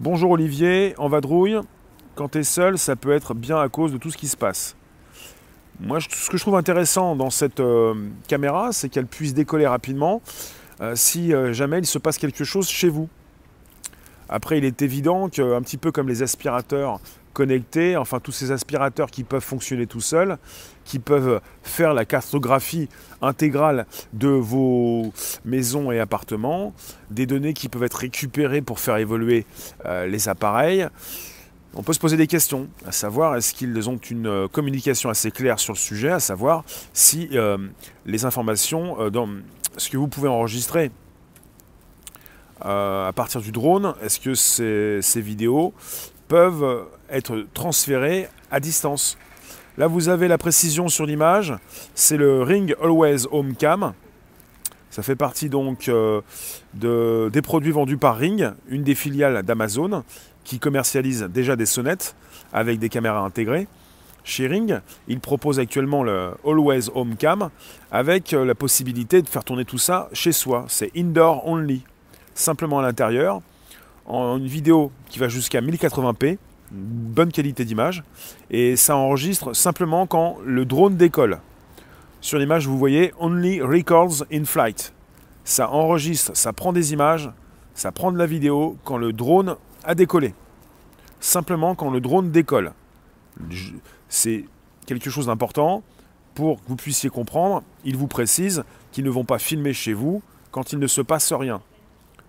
Bonjour 0.00 0.32
Olivier, 0.32 0.96
en 0.98 1.08
vadrouille? 1.08 1.60
Quand 2.16 2.30
tu 2.30 2.38
es 2.38 2.42
seul, 2.42 2.76
ça 2.76 2.96
peut 2.96 3.12
être 3.12 3.32
bien 3.32 3.60
à 3.60 3.68
cause 3.68 3.92
de 3.92 3.98
tout 3.98 4.10
ce 4.10 4.16
qui 4.16 4.26
se 4.26 4.36
passe. 4.36 4.74
Moi, 5.78 6.00
ce 6.00 6.30
que 6.30 6.36
je 6.36 6.42
trouve 6.42 6.56
intéressant 6.56 7.14
dans 7.14 7.30
cette 7.30 7.60
euh, 7.60 7.94
caméra, 8.26 8.72
c'est 8.72 8.88
qu'elle 8.88 9.06
puisse 9.06 9.34
décoller 9.34 9.68
rapidement 9.68 10.20
euh, 10.80 10.96
si 10.96 11.32
euh, 11.32 11.52
jamais 11.52 11.78
il 11.78 11.86
se 11.86 11.98
passe 11.98 12.18
quelque 12.18 12.42
chose 12.42 12.68
chez 12.68 12.88
vous. 12.88 13.08
Après, 14.34 14.58
il 14.58 14.64
est 14.64 14.82
évident 14.82 15.28
qu'un 15.28 15.62
petit 15.62 15.76
peu 15.76 15.92
comme 15.92 16.08
les 16.08 16.22
aspirateurs 16.22 17.00
connectés, 17.32 17.96
enfin 17.96 18.20
tous 18.20 18.32
ces 18.32 18.50
aspirateurs 18.50 19.10
qui 19.10 19.24
peuvent 19.24 19.42
fonctionner 19.42 19.86
tout 19.86 20.00
seuls, 20.00 20.38
qui 20.84 20.98
peuvent 20.98 21.40
faire 21.62 21.94
la 21.94 22.04
cartographie 22.04 22.88
intégrale 23.22 23.86
de 24.12 24.28
vos 24.28 25.12
maisons 25.44 25.92
et 25.92 26.00
appartements, 26.00 26.72
des 27.10 27.26
données 27.26 27.54
qui 27.54 27.68
peuvent 27.68 27.84
être 27.84 27.98
récupérées 27.98 28.60
pour 28.60 28.80
faire 28.80 28.96
évoluer 28.96 29.46
les 30.06 30.28
appareils, 30.28 30.88
on 31.76 31.82
peut 31.82 31.92
se 31.92 31.98
poser 31.98 32.16
des 32.16 32.28
questions, 32.28 32.68
à 32.86 32.92
savoir 32.92 33.36
est-ce 33.36 33.52
qu'ils 33.52 33.90
ont 33.90 33.96
une 33.96 34.26
euh, 34.26 34.48
communication 34.48 35.10
assez 35.10 35.32
claire 35.32 35.58
sur 35.58 35.72
le 35.72 35.78
sujet, 35.78 36.10
à 36.10 36.20
savoir 36.20 36.64
si 36.92 37.28
euh, 37.32 37.58
les 38.06 38.24
informations, 38.24 39.00
euh, 39.00 39.10
ce 39.76 39.88
que 39.90 39.96
vous 39.96 40.06
pouvez 40.06 40.28
enregistrer 40.28 40.92
à 42.60 43.10
partir 43.14 43.40
du 43.40 43.52
drone, 43.52 43.94
est-ce 44.02 44.20
que 44.20 44.34
ces, 44.34 45.20
vidéos 45.20 45.74
peuvent 46.28 46.86
être 47.10 47.46
transférées 47.52 48.28
à 48.50 48.60
distance? 48.60 49.18
Là, 49.76 49.86
vous 49.88 50.08
avez 50.08 50.28
la 50.28 50.38
précision 50.38 50.88
sur 50.88 51.04
l'image, 51.04 51.52
c'est 51.94 52.16
le 52.16 52.42
Ring 52.42 52.74
Always 52.80 53.26
Home 53.32 53.54
Cam. 53.56 53.92
Ça 54.90 55.02
fait 55.02 55.16
partie 55.16 55.48
donc 55.48 55.90
de, 55.90 57.28
des 57.28 57.42
produits 57.42 57.72
vendus 57.72 57.96
par 57.96 58.16
Ring, 58.16 58.52
une 58.68 58.84
des 58.84 58.94
filiales 58.94 59.42
d'Amazon, 59.42 60.04
qui 60.44 60.60
commercialise 60.60 61.24
déjà 61.24 61.56
des 61.56 61.66
sonnettes 61.66 62.14
avec 62.52 62.78
des 62.78 62.88
caméras 62.88 63.20
intégrées. 63.20 63.66
Chez 64.22 64.46
Ring, 64.46 64.80
il 65.08 65.20
propose 65.20 65.58
actuellement 65.58 66.02
le 66.02 66.30
Always 66.46 66.88
Home 66.94 67.16
Cam 67.16 67.50
avec 67.90 68.32
euh, 68.32 68.44
la 68.44 68.54
possibilité 68.54 69.20
de 69.20 69.28
faire 69.28 69.44
tourner 69.44 69.66
tout 69.66 69.76
ça 69.78 70.08
chez 70.14 70.32
soi. 70.32 70.64
C'est 70.68 70.90
indoor 70.96 71.46
only, 71.46 71.82
simplement 72.34 72.80
à 72.80 72.82
l'intérieur, 72.82 73.40
en 74.06 74.36
une 74.36 74.46
vidéo 74.46 74.92
qui 75.08 75.18
va 75.18 75.28
jusqu'à 75.28 75.60
1080p, 75.60 76.38
bonne 76.70 77.32
qualité 77.32 77.64
d'image, 77.64 78.02
et 78.50 78.76
ça 78.76 78.96
enregistre 78.96 79.54
simplement 79.54 80.06
quand 80.06 80.38
le 80.44 80.64
drone 80.64 80.96
décolle. 80.96 81.40
Sur 82.20 82.38
l'image, 82.38 82.66
vous 82.66 82.78
voyez 82.78 83.12
Only 83.18 83.60
Records 83.60 84.24
in 84.32 84.44
Flight. 84.44 84.92
Ça 85.44 85.70
enregistre, 85.70 86.34
ça 86.34 86.52
prend 86.52 86.72
des 86.72 86.92
images, 86.92 87.30
ça 87.74 87.92
prend 87.92 88.12
de 88.12 88.18
la 88.18 88.26
vidéo 88.26 88.78
quand 88.84 88.96
le 88.96 89.12
drone 89.12 89.56
a 89.84 89.94
décoller. 89.94 90.34
Simplement 91.20 91.74
quand 91.74 91.90
le 91.90 92.00
drone 92.00 92.30
décolle. 92.30 92.72
C'est 94.08 94.44
quelque 94.86 95.10
chose 95.10 95.26
d'important 95.26 95.82
pour 96.34 96.62
que 96.62 96.68
vous 96.68 96.76
puissiez 96.76 97.10
comprendre. 97.10 97.62
Il 97.84 97.96
vous 97.96 98.06
précise 98.06 98.64
qu'ils 98.92 99.04
ne 99.04 99.10
vont 99.10 99.24
pas 99.24 99.38
filmer 99.38 99.72
chez 99.72 99.92
vous 99.92 100.22
quand 100.50 100.72
il 100.72 100.78
ne 100.78 100.86
se 100.86 101.00
passe 101.00 101.32
rien. 101.32 101.60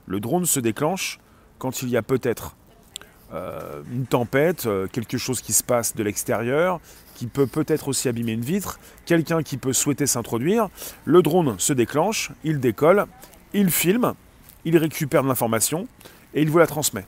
Le 0.08 0.20
drone 0.20 0.46
se 0.46 0.60
déclenche 0.60 1.20
quand 1.58 1.82
il 1.82 1.90
y 1.90 1.98
a 1.98 2.02
peut-être 2.02 2.56
euh, 3.34 3.82
une 3.92 4.06
tempête, 4.06 4.68
euh, 4.68 4.88
quelque 4.88 5.18
chose 5.18 5.42
qui 5.42 5.52
se 5.52 5.64
passe 5.64 5.96
de 5.96 6.04
l'extérieur, 6.04 6.80
qui 7.16 7.26
peut 7.28 7.48
peut-être 7.48 7.88
aussi 7.88 8.08
abîmer 8.08 8.34
une 8.34 8.42
vitre, 8.42 8.80
quelqu'un 9.06 9.42
qui 9.42 9.58
peut 9.58 9.74
souhaiter 9.74 10.06
s'introduire. 10.06 10.70
Le 11.06 11.22
drone 11.22 11.56
se 11.58 11.74
déclenche, 11.74 12.32
il 12.44 12.60
décolle, 12.60 13.06
il 13.54 13.72
filme, 13.72 14.14
il 14.64 14.78
récupère 14.78 15.24
de 15.24 15.28
l'information 15.28 15.88
et 16.34 16.42
il 16.44 16.50
vous 16.50 16.60
la 16.60 16.68
transmet. 16.68 17.06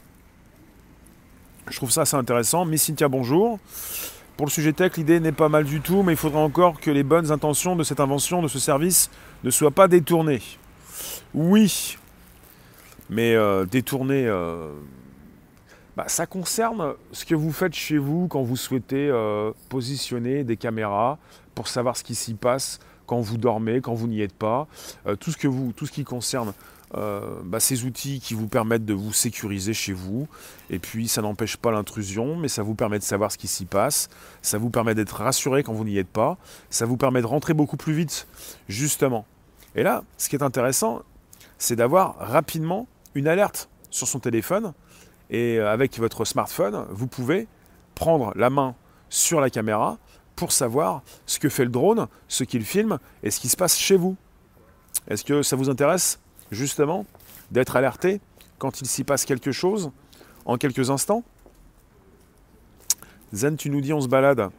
Je 1.69 1.75
trouve 1.75 1.91
ça 1.91 2.01
assez 2.01 2.15
intéressant. 2.15 2.65
Miss 2.65 2.83
Cynthia, 2.83 3.09
bonjour. 3.09 3.59
Pour 4.37 4.45
le 4.45 4.51
sujet 4.51 4.73
tech, 4.73 4.97
l'idée 4.97 5.19
n'est 5.19 5.31
pas 5.31 5.49
mal 5.49 5.65
du 5.65 5.81
tout, 5.81 6.03
mais 6.03 6.13
il 6.13 6.17
faudra 6.17 6.39
encore 6.39 6.79
que 6.79 6.91
les 6.91 7.03
bonnes 7.03 7.31
intentions 7.31 7.75
de 7.75 7.83
cette 7.83 7.99
invention, 7.99 8.41
de 8.41 8.47
ce 8.47 8.59
service, 8.59 9.09
ne 9.43 9.49
soient 9.49 9.71
pas 9.71 9.87
détournées. 9.87 10.41
Oui, 11.33 11.97
mais 13.09 13.35
euh, 13.35 13.65
détournées, 13.65 14.25
euh, 14.27 14.73
bah, 15.95 16.05
ça 16.07 16.25
concerne 16.25 16.93
ce 17.11 17.25
que 17.25 17.35
vous 17.35 17.51
faites 17.51 17.73
chez 17.73 17.97
vous 17.97 18.27
quand 18.27 18.43
vous 18.43 18.57
souhaitez 18.57 19.09
euh, 19.09 19.51
positionner 19.69 20.43
des 20.43 20.57
caméras 20.57 21.17
pour 21.55 21.67
savoir 21.67 21.97
ce 21.97 22.03
qui 22.03 22.15
s'y 22.15 22.33
passe 22.33 22.79
quand 23.05 23.21
vous 23.21 23.37
dormez, 23.37 23.79
quand 23.79 23.93
vous 23.93 24.07
n'y 24.07 24.21
êtes 24.21 24.33
pas, 24.33 24.67
tout, 25.21 25.31
ce 25.31 25.37
que 25.37 25.47
vous, 25.47 25.71
tout 25.71 25.85
ce 25.85 25.93
qui 25.93 26.03
concerne 26.03 26.51
bah, 26.93 27.61
ces 27.61 27.85
outils 27.85 28.19
qui 28.19 28.33
vous 28.33 28.49
permettent 28.49 28.83
de 28.83 28.93
vous 28.93 29.13
sécuriser 29.13 29.73
chez 29.73 29.93
vous. 29.93 30.27
Et 30.69 30.77
puis 30.77 31.07
ça 31.07 31.21
n'empêche 31.21 31.55
pas 31.55 31.71
l'intrusion, 31.71 32.35
mais 32.35 32.49
ça 32.49 32.63
vous 32.63 32.75
permet 32.75 32.99
de 32.99 33.05
savoir 33.05 33.31
ce 33.31 33.37
qui 33.37 33.47
s'y 33.47 33.63
passe. 33.63 34.09
Ça 34.41 34.57
vous 34.57 34.69
permet 34.69 34.93
d'être 34.93 35.21
rassuré 35.21 35.63
quand 35.63 35.71
vous 35.71 35.85
n'y 35.85 35.97
êtes 35.97 36.09
pas. 36.09 36.37
Ça 36.69 36.85
vous 36.85 36.97
permet 36.97 37.21
de 37.21 37.27
rentrer 37.27 37.53
beaucoup 37.53 37.77
plus 37.77 37.93
vite, 37.93 38.27
justement. 38.67 39.25
Et 39.73 39.83
là, 39.83 40.03
ce 40.17 40.27
qui 40.27 40.35
est 40.35 40.43
intéressant, 40.43 41.01
c'est 41.57 41.77
d'avoir 41.77 42.17
rapidement 42.19 42.87
une 43.15 43.27
alerte 43.27 43.69
sur 43.89 44.07
son 44.07 44.19
téléphone. 44.19 44.73
Et 45.29 45.57
euh, 45.57 45.71
avec 45.71 45.97
votre 45.99 46.25
smartphone, 46.25 46.85
vous 46.89 47.07
pouvez 47.07 47.47
prendre 47.95 48.31
la 48.35 48.49
main 48.49 48.75
sur 49.09 49.41
la 49.41 49.49
caméra 49.49 49.97
pour 50.35 50.51
savoir 50.51 51.01
ce 51.25 51.39
que 51.39 51.49
fait 51.49 51.65
le 51.65 51.71
drone, 51.71 52.07
ce 52.27 52.43
qu'il 52.43 52.63
filme 52.63 52.99
et 53.23 53.31
ce 53.31 53.39
qui 53.39 53.49
se 53.49 53.57
passe 53.57 53.77
chez 53.77 53.97
vous. 53.97 54.15
Est-ce 55.07 55.23
que 55.23 55.41
ça 55.41 55.55
vous 55.55 55.69
intéresse 55.69 56.19
justement, 56.51 57.05
d'être 57.51 57.75
alerté 57.75 58.21
quand 58.57 58.81
il 58.81 58.87
s'y 58.87 59.03
passe 59.03 59.25
quelque 59.25 59.51
chose 59.51 59.91
en 60.45 60.57
quelques 60.57 60.89
instants? 60.89 61.23
Zen, 63.33 63.57
tu 63.57 63.69
nous 63.69 63.81
dis 63.81 63.93
on 63.93 64.01
se 64.01 64.07
balade. 64.07 64.49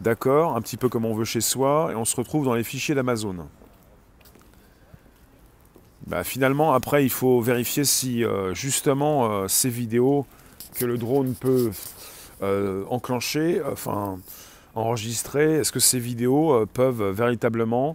D'accord, 0.00 0.56
un 0.56 0.60
petit 0.60 0.76
peu 0.76 0.88
comme 0.88 1.04
on 1.04 1.14
veut 1.14 1.24
chez 1.24 1.40
soi, 1.40 1.90
et 1.92 1.94
on 1.94 2.04
se 2.04 2.16
retrouve 2.16 2.44
dans 2.44 2.54
les 2.54 2.64
fichiers 2.64 2.94
d'Amazon. 2.94 3.46
Bah, 6.06 6.24
finalement, 6.24 6.72
après, 6.72 7.04
il 7.04 7.10
faut 7.10 7.40
vérifier 7.40 7.84
si 7.84 8.24
euh, 8.24 8.54
justement 8.54 9.30
euh, 9.30 9.48
ces 9.48 9.68
vidéos 9.68 10.26
que 10.74 10.84
le 10.84 10.98
drone 10.98 11.34
peut 11.34 11.70
euh, 12.42 12.84
enclencher, 12.88 13.62
enfin 13.70 14.18
enregistrer, 14.74 15.58
est-ce 15.58 15.70
que 15.70 15.80
ces 15.80 15.98
vidéos 15.98 16.66
peuvent 16.72 17.10
véritablement 17.10 17.94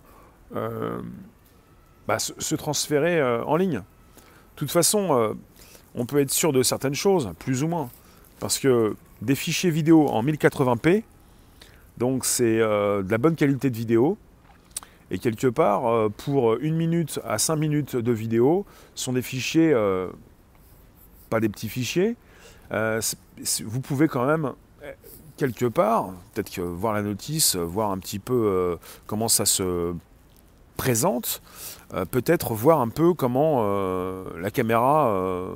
bah, 2.08 2.20
se, 2.20 2.56
transférer 2.56 3.20
euh, 3.20 3.44
en 3.46 3.56
ligne? 3.56 3.80
De 3.80 4.56
toute 4.56 4.72
façon, 4.72 5.36
on 5.96 6.06
peut 6.06 6.20
être 6.20 6.32
sûr 6.32 6.54
de 6.54 6.64
certaines 6.64 6.96
choses, 6.96 7.32
plus 7.40 7.64
ou 7.64 7.68
moins. 7.68 7.90
Parce 8.40 8.60
que 8.60 8.96
des 9.22 9.36
fichiers 9.36 9.72
vidéo 9.72 10.08
en 10.08 10.24
1080p, 10.24 11.04
donc 11.98 12.26
c'est 12.26 12.58
de 12.58 13.10
la 13.10 13.18
bonne 13.18 13.36
qualité 13.36 13.70
de 13.70 13.76
vidéo. 13.76 14.18
Et 15.12 15.20
quelque 15.20 15.48
part, 15.48 16.10
pour 16.12 16.56
une 16.58 16.76
minute 16.76 17.20
à 17.26 17.38
cinq 17.38 17.56
minutes 17.56 17.96
de 17.96 18.12
vidéo, 18.12 18.66
sont 18.94 19.14
des 19.14 19.22
fichiers, 19.22 19.74
pas 21.30 21.40
des 21.40 21.48
petits 21.48 21.70
fichiers. 21.70 22.18
vous 23.64 23.80
pouvez 23.82 24.10
quand 24.10 24.26
même, 24.26 24.52
quelque 25.38 25.66
part, 25.66 26.10
peut-être 26.34 26.50
que 26.50 26.60
voir 26.60 26.94
la 26.94 27.04
notice, 27.04 27.56
voir 27.56 27.92
un 27.92 28.00
petit 28.00 28.20
peu 28.20 28.78
comment 29.06 29.30
ça 29.30 29.46
se 29.46 29.94
présente, 30.78 31.42
euh, 31.94 32.06
peut-être 32.06 32.54
voir 32.54 32.80
un 32.80 32.88
peu 32.88 33.14
comment 33.14 33.64
euh, 33.64 34.24
la 34.40 34.52
caméra 34.52 35.10
euh, 35.10 35.50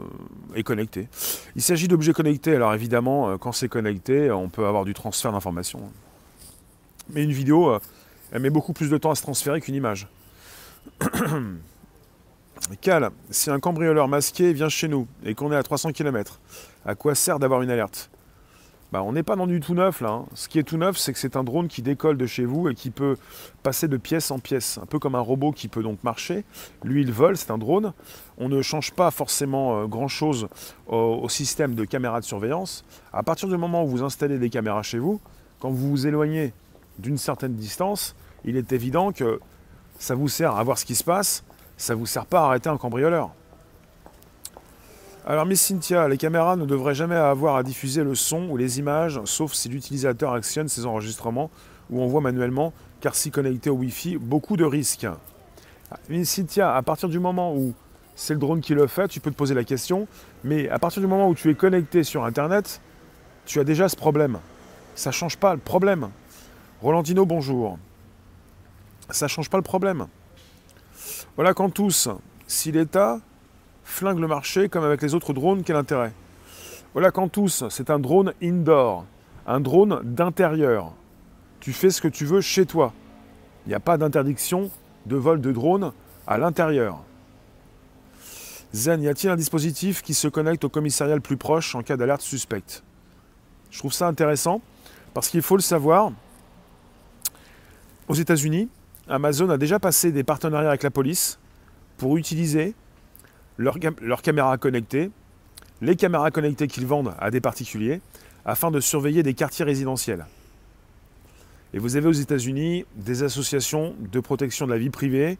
est 0.55 0.63
connectée. 0.63 1.07
Il 1.55 1.61
s'agit 1.61 1.87
d'objets 1.87 2.11
connectés, 2.11 2.55
alors 2.55 2.73
évidemment, 2.73 3.37
quand 3.37 3.53
c'est 3.53 3.69
connecté, 3.69 4.31
on 4.31 4.49
peut 4.49 4.65
avoir 4.65 4.83
du 4.83 4.93
transfert 4.93 5.31
d'informations. 5.31 5.81
Mais 7.13 7.23
une 7.23 7.31
vidéo, 7.31 7.77
elle 8.31 8.41
met 8.41 8.49
beaucoup 8.49 8.73
plus 8.73 8.89
de 8.89 8.97
temps 8.97 9.11
à 9.11 9.15
se 9.15 9.21
transférer 9.21 9.61
qu'une 9.61 9.75
image. 9.75 10.07
Cal, 12.81 13.09
si 13.29 13.49
un 13.49 13.59
cambrioleur 13.59 14.07
masqué 14.07 14.53
vient 14.53 14.69
chez 14.69 14.87
nous 14.87 15.07
et 15.23 15.35
qu'on 15.35 15.51
est 15.51 15.55
à 15.55 15.63
300 15.63 15.91
km, 15.91 16.39
à 16.85 16.95
quoi 16.95 17.15
sert 17.15 17.39
d'avoir 17.39 17.61
une 17.61 17.69
alerte? 17.69 18.09
Bah, 18.91 19.03
on 19.03 19.13
n'est 19.13 19.23
pas 19.23 19.37
dans 19.37 19.47
du 19.47 19.61
tout 19.61 19.73
neuf 19.73 20.01
là. 20.01 20.09
Hein. 20.09 20.25
Ce 20.33 20.49
qui 20.49 20.59
est 20.59 20.63
tout 20.63 20.75
neuf, 20.75 20.97
c'est 20.97 21.13
que 21.13 21.19
c'est 21.19 21.37
un 21.37 21.45
drone 21.45 21.69
qui 21.69 21.81
décolle 21.81 22.17
de 22.17 22.25
chez 22.25 22.43
vous 22.43 22.67
et 22.67 22.75
qui 22.75 22.89
peut 22.89 23.15
passer 23.63 23.87
de 23.87 23.95
pièce 23.95 24.31
en 24.31 24.39
pièce, 24.39 24.79
un 24.81 24.85
peu 24.85 24.99
comme 24.99 25.15
un 25.15 25.21
robot 25.21 25.53
qui 25.53 25.69
peut 25.69 25.81
donc 25.81 26.03
marcher. 26.03 26.43
Lui, 26.83 27.01
il 27.01 27.11
vole, 27.11 27.37
c'est 27.37 27.51
un 27.51 27.57
drone. 27.57 27.93
On 28.37 28.49
ne 28.49 28.61
change 28.61 28.91
pas 28.91 29.09
forcément 29.09 29.79
euh, 29.79 29.85
grand-chose 29.85 30.49
au, 30.87 31.29
système 31.29 31.73
de 31.73 31.85
caméras 31.85 32.19
de 32.19 32.25
surveillance. 32.25 32.83
À 33.13 33.23
partir 33.23 33.47
du 33.47 33.55
moment 33.55 33.85
où 33.85 33.87
vous 33.87 34.03
installez 34.03 34.37
des 34.37 34.49
caméras 34.49 34.83
chez 34.83 34.99
vous, 34.99 35.21
quand 35.61 35.69
vous 35.69 35.89
vous 35.89 36.07
éloignez 36.07 36.51
d'une 36.99 37.17
certaine 37.17 37.55
distance, 37.55 38.15
il 38.45 38.57
est 38.57 38.71
évident 38.71 39.11
que 39.11 39.39
ça 39.99 40.15
vous 40.15 40.27
sert 40.27 40.55
à 40.55 40.63
voir 40.63 40.77
ce 40.77 40.85
qui 40.85 40.95
se 40.95 41.03
passe, 41.03 41.43
ça 41.77 41.93
ne 41.93 41.99
vous 41.99 42.05
sert 42.05 42.25
pas 42.25 42.41
à 42.41 42.45
arrêter 42.45 42.69
un 42.69 42.77
cambrioleur. 42.77 43.31
Alors 45.25 45.45
Miss 45.45 45.61
Cynthia, 45.61 46.07
les 46.07 46.17
caméras 46.17 46.55
ne 46.55 46.65
devraient 46.65 46.95
jamais 46.95 47.15
avoir 47.15 47.55
à 47.55 47.63
diffuser 47.63 48.03
le 48.03 48.15
son 48.15 48.49
ou 48.49 48.57
les 48.57 48.79
images, 48.79 49.21
sauf 49.25 49.53
si 49.53 49.69
l'utilisateur 49.69 50.33
actionne 50.33 50.67
ses 50.67 50.85
enregistrements 50.87 51.51
ou 51.91 52.01
envoie 52.01 52.21
manuellement, 52.21 52.73
car 53.01 53.13
si 53.13 53.29
connecté 53.29 53.69
au 53.69 53.75
Wi-Fi, 53.75 54.17
beaucoup 54.17 54.57
de 54.57 54.65
risques. 54.65 55.07
Miss 56.09 56.29
Cynthia, 56.29 56.75
à 56.75 56.81
partir 56.81 57.07
du 57.09 57.19
moment 57.19 57.53
où 57.53 57.73
c'est 58.15 58.33
le 58.33 58.39
drone 58.39 58.61
qui 58.61 58.73
le 58.73 58.87
fait, 58.87 59.07
tu 59.07 59.19
peux 59.19 59.31
te 59.31 59.35
poser 59.35 59.53
la 59.53 59.63
question, 59.63 60.07
mais 60.43 60.69
à 60.69 60.79
partir 60.79 61.01
du 61.01 61.07
moment 61.07 61.29
où 61.29 61.35
tu 61.35 61.49
es 61.49 61.55
connecté 61.55 62.03
sur 62.03 62.23
Internet, 62.25 62.81
tu 63.45 63.59
as 63.59 63.63
déjà 63.63 63.89
ce 63.89 63.95
problème. 63.95 64.39
Ça 64.95 65.09
ne 65.09 65.13
change 65.13 65.37
pas 65.37 65.53
le 65.53 65.59
problème. 65.59 66.09
Rolandino, 66.81 67.27
bonjour. 67.27 67.77
Ça 69.11 69.25
ne 69.25 69.29
change 69.29 69.51
pas 69.51 69.57
le 69.57 69.63
problème. 69.63 70.07
Voilà 71.35 71.53
quand 71.53 71.69
tous, 71.69 72.09
si 72.47 72.71
l'État 72.71 73.19
flingue 73.83 74.17
le 74.17 74.27
marché 74.27 74.67
comme 74.67 74.83
avec 74.83 75.03
les 75.03 75.13
autres 75.13 75.31
drones, 75.31 75.63
quel 75.63 75.75
intérêt? 75.75 76.11
Voilà 76.93 77.11
tous, 77.11 77.65
c'est 77.69 77.91
un 77.91 77.99
drone 77.99 78.33
indoor, 78.41 79.05
un 79.45 79.59
drone 79.59 80.01
d'intérieur. 80.03 80.93
Tu 81.59 81.71
fais 81.71 81.91
ce 81.91 82.01
que 82.01 82.07
tu 82.07 82.25
veux 82.25 82.41
chez 82.41 82.65
toi. 82.65 82.93
Il 83.67 83.69
n'y 83.69 83.75
a 83.75 83.79
pas 83.79 83.97
d'interdiction 83.97 84.71
de 85.05 85.15
vol 85.15 85.39
de 85.39 85.51
drone 85.51 85.93
à 86.25 86.39
l'intérieur. 86.39 87.03
Zen, 88.73 89.03
y 89.03 89.07
a-t-il 89.07 89.29
un 89.29 89.35
dispositif 89.35 90.01
qui 90.01 90.15
se 90.15 90.27
connecte 90.27 90.63
au 90.63 90.69
commissariat 90.69 91.13
le 91.13 91.21
plus 91.21 91.37
proche 91.37 91.75
en 91.75 91.83
cas 91.83 91.95
d'alerte 91.95 92.21
suspecte? 92.21 92.83
Je 93.69 93.77
trouve 93.77 93.93
ça 93.93 94.07
intéressant 94.07 94.61
parce 95.13 95.29
qu'il 95.29 95.43
faut 95.43 95.57
le 95.57 95.61
savoir. 95.61 96.11
Aux 98.11 98.13
États-Unis, 98.13 98.67
Amazon 99.07 99.49
a 99.51 99.57
déjà 99.57 99.79
passé 99.79 100.11
des 100.11 100.25
partenariats 100.25 100.67
avec 100.67 100.83
la 100.83 100.91
police 100.91 101.39
pour 101.95 102.17
utiliser 102.17 102.75
leurs 103.57 104.21
caméras 104.21 104.57
connectées, 104.57 105.11
les 105.79 105.95
caméras 105.95 106.29
connectées 106.29 106.67
qu'ils 106.67 106.85
vendent 106.85 107.13
à 107.19 107.31
des 107.31 107.39
particuliers, 107.39 108.01
afin 108.43 108.69
de 108.69 108.81
surveiller 108.81 109.23
des 109.23 109.33
quartiers 109.33 109.63
résidentiels. 109.63 110.25
Et 111.73 111.79
vous 111.79 111.95
avez 111.95 112.09
aux 112.09 112.11
États-Unis 112.11 112.83
des 112.97 113.23
associations 113.23 113.95
de 113.97 114.19
protection 114.19 114.65
de 114.65 114.73
la 114.73 114.77
vie 114.77 114.89
privée 114.89 115.37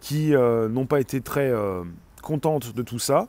qui 0.00 0.34
euh, 0.34 0.70
n'ont 0.70 0.86
pas 0.86 1.00
été 1.00 1.20
très 1.20 1.50
euh, 1.50 1.84
contentes 2.22 2.74
de 2.74 2.80
tout 2.80 2.98
ça. 2.98 3.28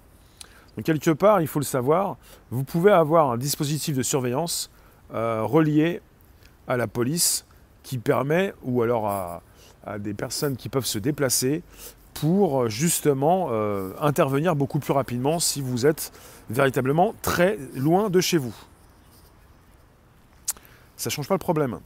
Donc 0.78 0.86
quelque 0.86 1.12
part, 1.12 1.42
il 1.42 1.48
faut 1.50 1.60
le 1.60 1.66
savoir, 1.66 2.16
vous 2.52 2.64
pouvez 2.64 2.94
avoir 2.94 3.32
un 3.32 3.38
dispositif 3.38 3.98
de 3.98 4.02
surveillance 4.02 4.72
euh, 5.14 5.44
relié 5.44 6.00
à 6.70 6.78
la 6.78 6.88
police 6.88 7.47
qui 7.88 8.00
permet, 8.00 8.54
ou 8.64 8.82
alors 8.82 9.08
à, 9.08 9.42
des 9.98 10.14
personnes 10.14 10.58
qui 10.58 10.68
peuvent 10.68 10.86
se 10.86 11.00
déplacer 11.00 11.64
pour 12.14 12.64
euh, 12.64 12.68
justement 12.68 13.48
euh, 13.52 13.94
intervenir 14.02 14.58
beaucoup 14.58 14.80
plus 14.80 14.92
rapidement 14.92 15.40
si 15.40 15.62
vous 15.62 15.86
êtes 15.86 16.12
véritablement 16.50 17.16
très 17.22 17.58
loin 17.76 18.10
de 18.10 18.20
chez 18.20 18.38
vous. 18.38 18.54
Ça 20.98 21.10
ne 21.10 21.12
change 21.12 21.30
pas 21.30 21.36
le 21.36 21.40
problème. 21.40 21.80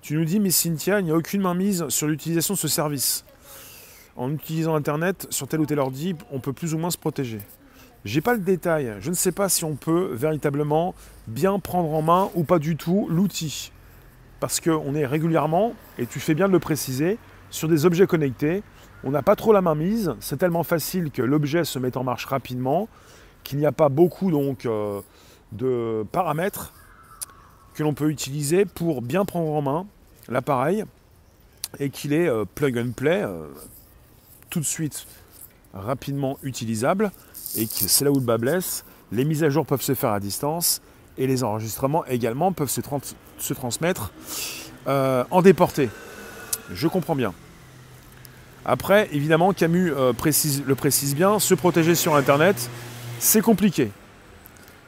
Tu 0.00 0.16
nous 0.16 0.24
dis, 0.24 0.40
Miss 0.40 0.56
Cynthia, 0.56 1.00
il 1.00 1.04
n'y 1.04 1.10
a 1.10 1.16
aucune 1.16 1.42
mainmise 1.42 1.86
sur 1.90 2.06
l'utilisation 2.06 2.54
de 2.54 2.58
ce 2.58 2.68
service. 2.68 3.26
En 4.16 4.32
utilisant 4.32 4.74
Internet 4.76 5.26
sur 5.28 5.46
tel 5.46 5.60
ou 5.60 5.66
tel 5.66 5.78
ordi, 5.78 6.14
on 6.30 6.40
peut 6.40 6.54
plus 6.54 6.72
ou 6.72 6.78
moins 6.78 6.90
se 6.90 6.96
protéger. 6.96 7.40
J'ai 8.06 8.22
pas 8.22 8.32
le 8.32 8.40
détail. 8.40 8.96
Je 9.00 9.10
ne 9.10 9.14
sais 9.14 9.32
pas 9.32 9.50
si 9.50 9.62
on 9.64 9.76
peut 9.76 10.08
véritablement 10.14 10.94
bien 11.26 11.58
prendre 11.58 11.92
en 11.92 12.00
main 12.00 12.30
ou 12.34 12.44
pas 12.44 12.58
du 12.58 12.76
tout 12.76 13.06
l'outil. 13.10 13.72
Parce 14.40 14.60
qu'on 14.60 14.94
est 14.94 15.06
régulièrement, 15.06 15.74
et 15.98 16.06
tu 16.06 16.20
fais 16.20 16.34
bien 16.34 16.46
de 16.48 16.52
le 16.52 16.58
préciser, 16.58 17.18
sur 17.50 17.68
des 17.68 17.86
objets 17.86 18.06
connectés. 18.06 18.62
On 19.04 19.10
n'a 19.10 19.22
pas 19.22 19.36
trop 19.36 19.52
la 19.52 19.62
main 19.62 19.74
mise, 19.74 20.14
c'est 20.20 20.36
tellement 20.36 20.62
facile 20.62 21.10
que 21.10 21.22
l'objet 21.22 21.64
se 21.64 21.78
met 21.78 21.96
en 21.96 22.04
marche 22.04 22.26
rapidement 22.26 22.88
qu'il 23.44 23.58
n'y 23.58 23.66
a 23.66 23.72
pas 23.72 23.88
beaucoup 23.88 24.30
donc 24.30 24.66
de 25.52 26.04
paramètres 26.10 26.72
que 27.74 27.82
l'on 27.82 27.94
peut 27.94 28.10
utiliser 28.10 28.64
pour 28.64 29.02
bien 29.02 29.24
prendre 29.24 29.52
en 29.52 29.62
main 29.62 29.86
l'appareil 30.28 30.84
et 31.78 31.90
qu'il 31.90 32.12
est 32.12 32.28
plug 32.54 32.78
and 32.78 32.92
play 32.96 33.24
tout 34.50 34.58
de 34.58 34.64
suite 34.64 35.06
rapidement 35.72 36.38
utilisable 36.42 37.12
et 37.56 37.66
que 37.66 37.72
c'est 37.74 38.04
là 38.04 38.10
où 38.10 38.16
le 38.16 38.20
bas 38.20 38.38
blesse. 38.38 38.84
Les 39.12 39.24
mises 39.24 39.44
à 39.44 39.50
jour 39.50 39.64
peuvent 39.64 39.82
se 39.82 39.94
faire 39.94 40.10
à 40.10 40.18
distance 40.18 40.82
et 41.18 41.26
les 41.26 41.44
enregistrements 41.44 42.04
également 42.06 42.52
peuvent 42.52 42.70
se, 42.70 43.54
transmettre 43.54 44.12
euh, 44.86 45.24
en 45.30 45.42
déporté. 45.42 45.88
Je 46.72 46.88
comprends 46.88 47.16
bien. 47.16 47.32
Après, 48.64 49.08
évidemment, 49.12 49.52
Camus 49.52 49.92
euh, 49.92 50.12
le 50.66 50.74
précise 50.74 51.14
bien, 51.14 51.38
se 51.38 51.54
protéger 51.54 51.94
sur 51.94 52.16
Internet, 52.16 52.68
c'est 53.18 53.40
compliqué. 53.40 53.90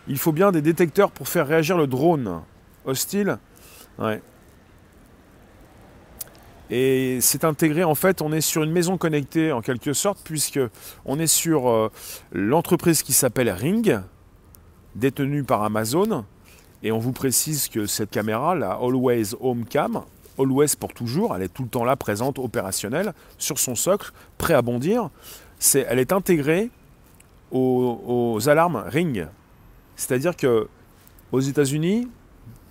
Il 0.08 0.18
faut 0.18 0.32
bien 0.32 0.52
des 0.52 0.62
détecteurs 0.62 1.10
pour 1.10 1.28
faire 1.28 1.46
réagir 1.46 1.76
le 1.76 1.86
drone 1.86 2.42
hostile? 2.84 3.38
Et 6.70 7.18
c'est 7.20 7.44
intégré, 7.44 7.84
en 7.84 7.94
fait, 7.94 8.20
on 8.20 8.32
est 8.32 8.40
sur 8.40 8.62
une 8.62 8.70
maison 8.70 8.98
connectée 8.98 9.52
en 9.52 9.62
quelque 9.62 9.92
sorte, 9.92 10.20
puisque 10.22 10.60
on 11.04 11.18
est 11.18 11.26
sur 11.26 11.68
euh, 11.68 11.90
l'entreprise 12.32 13.02
qui 13.02 13.12
s'appelle 13.12 13.50
Ring, 13.50 13.98
détenue 14.98 15.44
par 15.44 15.62
Amazon. 15.62 16.24
Et 16.82 16.92
on 16.92 16.98
vous 16.98 17.12
précise 17.12 17.68
que 17.68 17.86
cette 17.86 18.10
caméra, 18.10 18.54
la 18.54 18.72
Always 18.72 19.34
Home 19.40 19.64
Cam, 19.64 20.02
Always 20.38 20.76
pour 20.78 20.92
toujours, 20.92 21.34
elle 21.34 21.42
est 21.42 21.52
tout 21.52 21.64
le 21.64 21.68
temps 21.68 21.84
là, 21.84 21.96
présente, 21.96 22.38
opérationnelle, 22.38 23.12
sur 23.38 23.58
son 23.58 23.74
socle, 23.74 24.12
prêt 24.36 24.54
à 24.54 24.62
bondir. 24.62 25.10
Elle 25.74 25.98
est 25.98 26.12
intégrée 26.12 26.70
aux, 27.50 28.00
aux 28.06 28.48
alarmes 28.48 28.84
Ring. 28.86 29.26
C'est-à-dire 29.96 30.36
que 30.36 30.68
aux 31.32 31.40
États-Unis, 31.40 32.08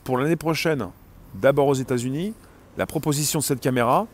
pour 0.03 0.17
l'année 0.17 0.38
prochaine, 0.38 0.88
d'abord 1.36 1.67
aux 1.67 1.74
États-Unis, 1.74 2.34
la 2.77 2.86
proposition 2.86 3.39
de 3.39 3.43
cette 3.43 3.60
caméra, 3.60 4.07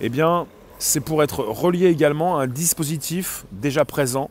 eh 0.00 0.08
bien, 0.08 0.46
c'est 0.78 1.00
pour 1.00 1.22
être 1.22 1.44
relié 1.44 1.86
également 1.86 2.38
à 2.38 2.44
un 2.44 2.46
dispositif 2.46 3.44
déjà 3.52 3.84
présent 3.84 4.30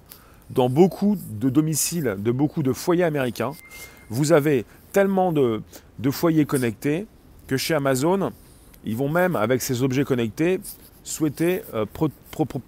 dans 0.50 0.70
beaucoup 0.70 1.18
de 1.32 1.50
domiciles, 1.50 2.15
de 2.18 2.32
beaucoup 2.32 2.63
de 2.63 2.74
foyers 2.74 3.03
américains. 3.03 3.51
Vous 4.10 4.32
avez 4.32 4.65
tellement 4.91 5.32
de, 5.32 5.62
foyers 6.12 6.46
connectés 6.46 7.06
que 7.48 7.58
chez 7.58 7.74
Amazon, 7.74 8.32
ils 8.86 8.96
vont 8.96 9.10
même, 9.10 9.36
avec 9.36 9.62
ces 9.62 9.84
objets 9.84 10.03
connectés, 10.03 10.60
souhaiter 11.03 11.62
euh, 11.74 11.86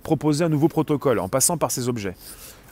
proposer 0.03 0.43
un 0.43 0.49
nouveau 0.49 0.67
protocole 0.67 1.19
en 1.19 1.29
passant 1.29 1.57
par 1.57 1.71
ces 1.71 1.89
objets. 1.89 2.15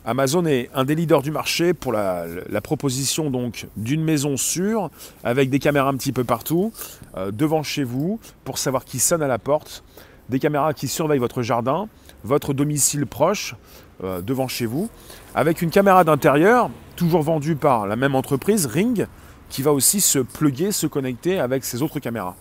Amazon 0.06 0.46
est 0.46 0.70
un 0.74 0.86
des 0.86 0.96
leaders 0.96 1.22
du 1.22 1.32
marché 1.32 1.74
pour 1.74 1.92
la, 1.92 2.26
proposition 2.64 3.30
donc 3.30 3.68
d'une 3.76 4.04
maison 4.04 4.38
sûre 4.38 4.90
avec 5.24 5.50
des 5.50 5.60
caméras 5.60 5.90
un 5.90 5.98
petit 5.98 6.14
peu 6.14 6.24
partout 6.24 6.72
euh, 7.18 7.32
devant 7.32 7.64
chez 7.64 7.84
vous 7.84 8.20
pour 8.46 8.58
savoir 8.58 8.86
qui 8.86 9.00
sonne 9.00 9.22
à 9.22 9.28
la 9.28 9.40
porte, 9.40 9.84
des 10.30 10.40
caméras 10.40 10.74
qui 10.74 10.88
surveillent 10.88 11.20
votre 11.20 11.42
jardin, 11.42 11.90
votre 12.24 12.54
domicile 12.54 13.06
proche 13.06 13.56
euh, 14.04 14.22
devant 14.22 14.48
chez 14.48 14.66
vous, 14.66 14.90
avec 15.36 15.62
une 15.62 15.70
caméra 15.70 16.04
d'intérieur 16.04 16.70
toujours 16.96 17.22
vendue 17.22 17.56
par 17.56 17.88
la 17.88 17.96
même 17.96 18.16
entreprise 18.16 18.66
Ring 18.66 19.08
qui 19.50 19.62
va 19.62 19.74
aussi 19.74 20.00
se 20.00 20.20
plugger, 20.20 20.72
se 20.72 20.88
connecter 20.88 21.40
avec 21.40 21.64
ses 21.64 21.82
autres 21.82 22.00
caméras. 22.00 22.36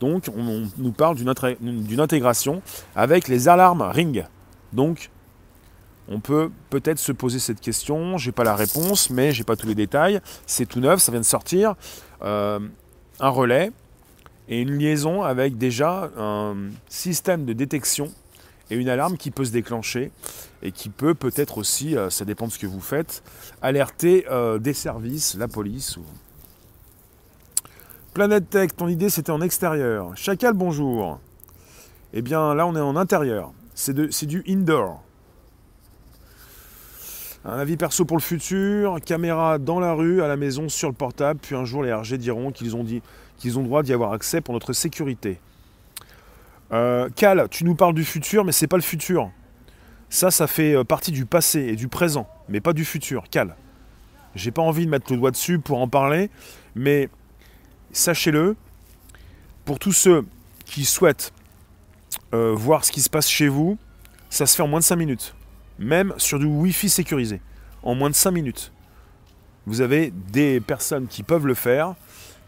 Donc 0.00 0.24
on, 0.36 0.68
nous 0.78 0.92
parle 0.92 1.16
d'une 1.16 2.00
intégration 2.00 2.62
avec 2.96 3.28
les 3.28 3.48
alarmes 3.48 3.82
Ring. 3.82 4.24
Donc 4.72 5.10
on 6.08 6.20
peut 6.20 6.50
peut-être 6.70 6.98
se 6.98 7.12
poser 7.12 7.38
cette 7.38 7.60
question, 7.60 8.18
j'ai 8.18 8.32
pas 8.32 8.44
la 8.44 8.56
réponse, 8.56 9.10
mais 9.10 9.32
j'ai 9.32 9.44
pas 9.44 9.56
tous 9.56 9.68
les 9.68 9.74
détails. 9.74 10.20
C'est 10.46 10.66
tout 10.66 10.80
neuf, 10.80 11.00
ça 11.00 11.12
vient 11.12 11.20
de 11.20 11.24
sortir. 11.24 11.74
Euh, 12.22 12.58
un 13.20 13.28
relais 13.28 13.70
et 14.48 14.60
une 14.60 14.76
liaison 14.78 15.22
avec 15.22 15.56
déjà 15.56 16.10
un 16.18 16.56
système 16.88 17.44
de 17.44 17.52
détection 17.52 18.10
et 18.70 18.76
une 18.76 18.88
alarme 18.88 19.16
qui 19.16 19.30
peut 19.30 19.44
se 19.44 19.52
déclencher 19.52 20.10
et 20.62 20.72
qui 20.72 20.88
peut 20.88 21.14
peut-être 21.14 21.58
aussi, 21.58 21.96
euh, 21.96 22.10
ça 22.10 22.24
dépend 22.24 22.46
de 22.46 22.52
ce 22.52 22.58
que 22.58 22.66
vous 22.66 22.80
faites, 22.80 23.22
alerter 23.60 24.26
euh, 24.30 24.58
des 24.58 24.74
services, 24.74 25.34
la 25.34 25.48
police. 25.48 25.96
Ou... 25.96 26.04
Planète 28.14 28.50
Tech, 28.50 28.70
ton 28.76 28.88
idée 28.88 29.10
c'était 29.10 29.32
en 29.32 29.40
extérieur. 29.40 30.16
Chacal, 30.16 30.54
bonjour. 30.54 31.18
Eh 32.12 32.22
bien 32.22 32.54
là 32.54 32.66
on 32.66 32.76
est 32.76 32.80
en 32.80 32.96
intérieur. 32.96 33.52
C'est 33.74 34.26
du 34.26 34.44
indoor. 34.46 35.02
Un 37.44 37.58
avis 37.58 37.76
perso 37.76 38.04
pour 38.04 38.16
le 38.16 38.22
futur, 38.22 39.00
caméra 39.04 39.58
dans 39.58 39.80
la 39.80 39.94
rue, 39.94 40.22
à 40.22 40.28
la 40.28 40.36
maison, 40.36 40.68
sur 40.68 40.88
le 40.88 40.94
portable, 40.94 41.40
puis 41.42 41.56
un 41.56 41.64
jour 41.64 41.82
les 41.82 41.92
RG 41.92 42.16
diront 42.16 42.52
qu'ils 42.52 42.76
ont, 42.76 42.84
dit, 42.84 43.02
qu'ils 43.36 43.58
ont 43.58 43.64
droit 43.64 43.82
d'y 43.82 43.92
avoir 43.92 44.12
accès 44.12 44.40
pour 44.40 44.54
notre 44.54 44.72
sécurité. 44.72 45.40
Euh, 46.72 47.08
Cal, 47.14 47.48
tu 47.50 47.64
nous 47.64 47.74
parles 47.74 47.94
du 47.94 48.04
futur, 48.04 48.44
mais 48.44 48.52
c'est 48.52 48.66
pas 48.66 48.76
le 48.76 48.82
futur. 48.82 49.30
Ça, 50.08 50.30
ça 50.30 50.46
fait 50.46 50.74
euh, 50.74 50.84
partie 50.84 51.12
du 51.12 51.26
passé 51.26 51.60
et 51.60 51.76
du 51.76 51.88
présent, 51.88 52.28
mais 52.48 52.60
pas 52.60 52.72
du 52.72 52.84
futur. 52.84 53.24
Cal. 53.30 53.56
J'ai 54.34 54.50
pas 54.50 54.62
envie 54.62 54.86
de 54.86 54.90
mettre 54.90 55.12
le 55.12 55.18
doigt 55.18 55.30
dessus 55.30 55.58
pour 55.58 55.80
en 55.80 55.88
parler, 55.88 56.30
mais 56.74 57.10
sachez-le, 57.92 58.56
pour 59.66 59.78
tous 59.78 59.92
ceux 59.92 60.24
qui 60.64 60.86
souhaitent 60.86 61.32
euh, 62.32 62.54
voir 62.54 62.84
ce 62.84 62.92
qui 62.92 63.02
se 63.02 63.10
passe 63.10 63.28
chez 63.28 63.48
vous, 63.48 63.76
ça 64.30 64.46
se 64.46 64.56
fait 64.56 64.62
en 64.62 64.68
moins 64.68 64.80
de 64.80 64.84
5 64.84 64.96
minutes 64.96 65.34
même 65.78 66.14
sur 66.16 66.38
du 66.38 66.46
Wi-Fi 66.46 66.88
sécurisé, 66.88 67.40
en 67.82 67.94
moins 67.94 68.10
de 68.10 68.14
5 68.14 68.30
minutes. 68.30 68.72
Vous 69.66 69.80
avez 69.80 70.12
des 70.30 70.60
personnes 70.60 71.08
qui 71.08 71.22
peuvent 71.22 71.46
le 71.46 71.54
faire, 71.54 71.94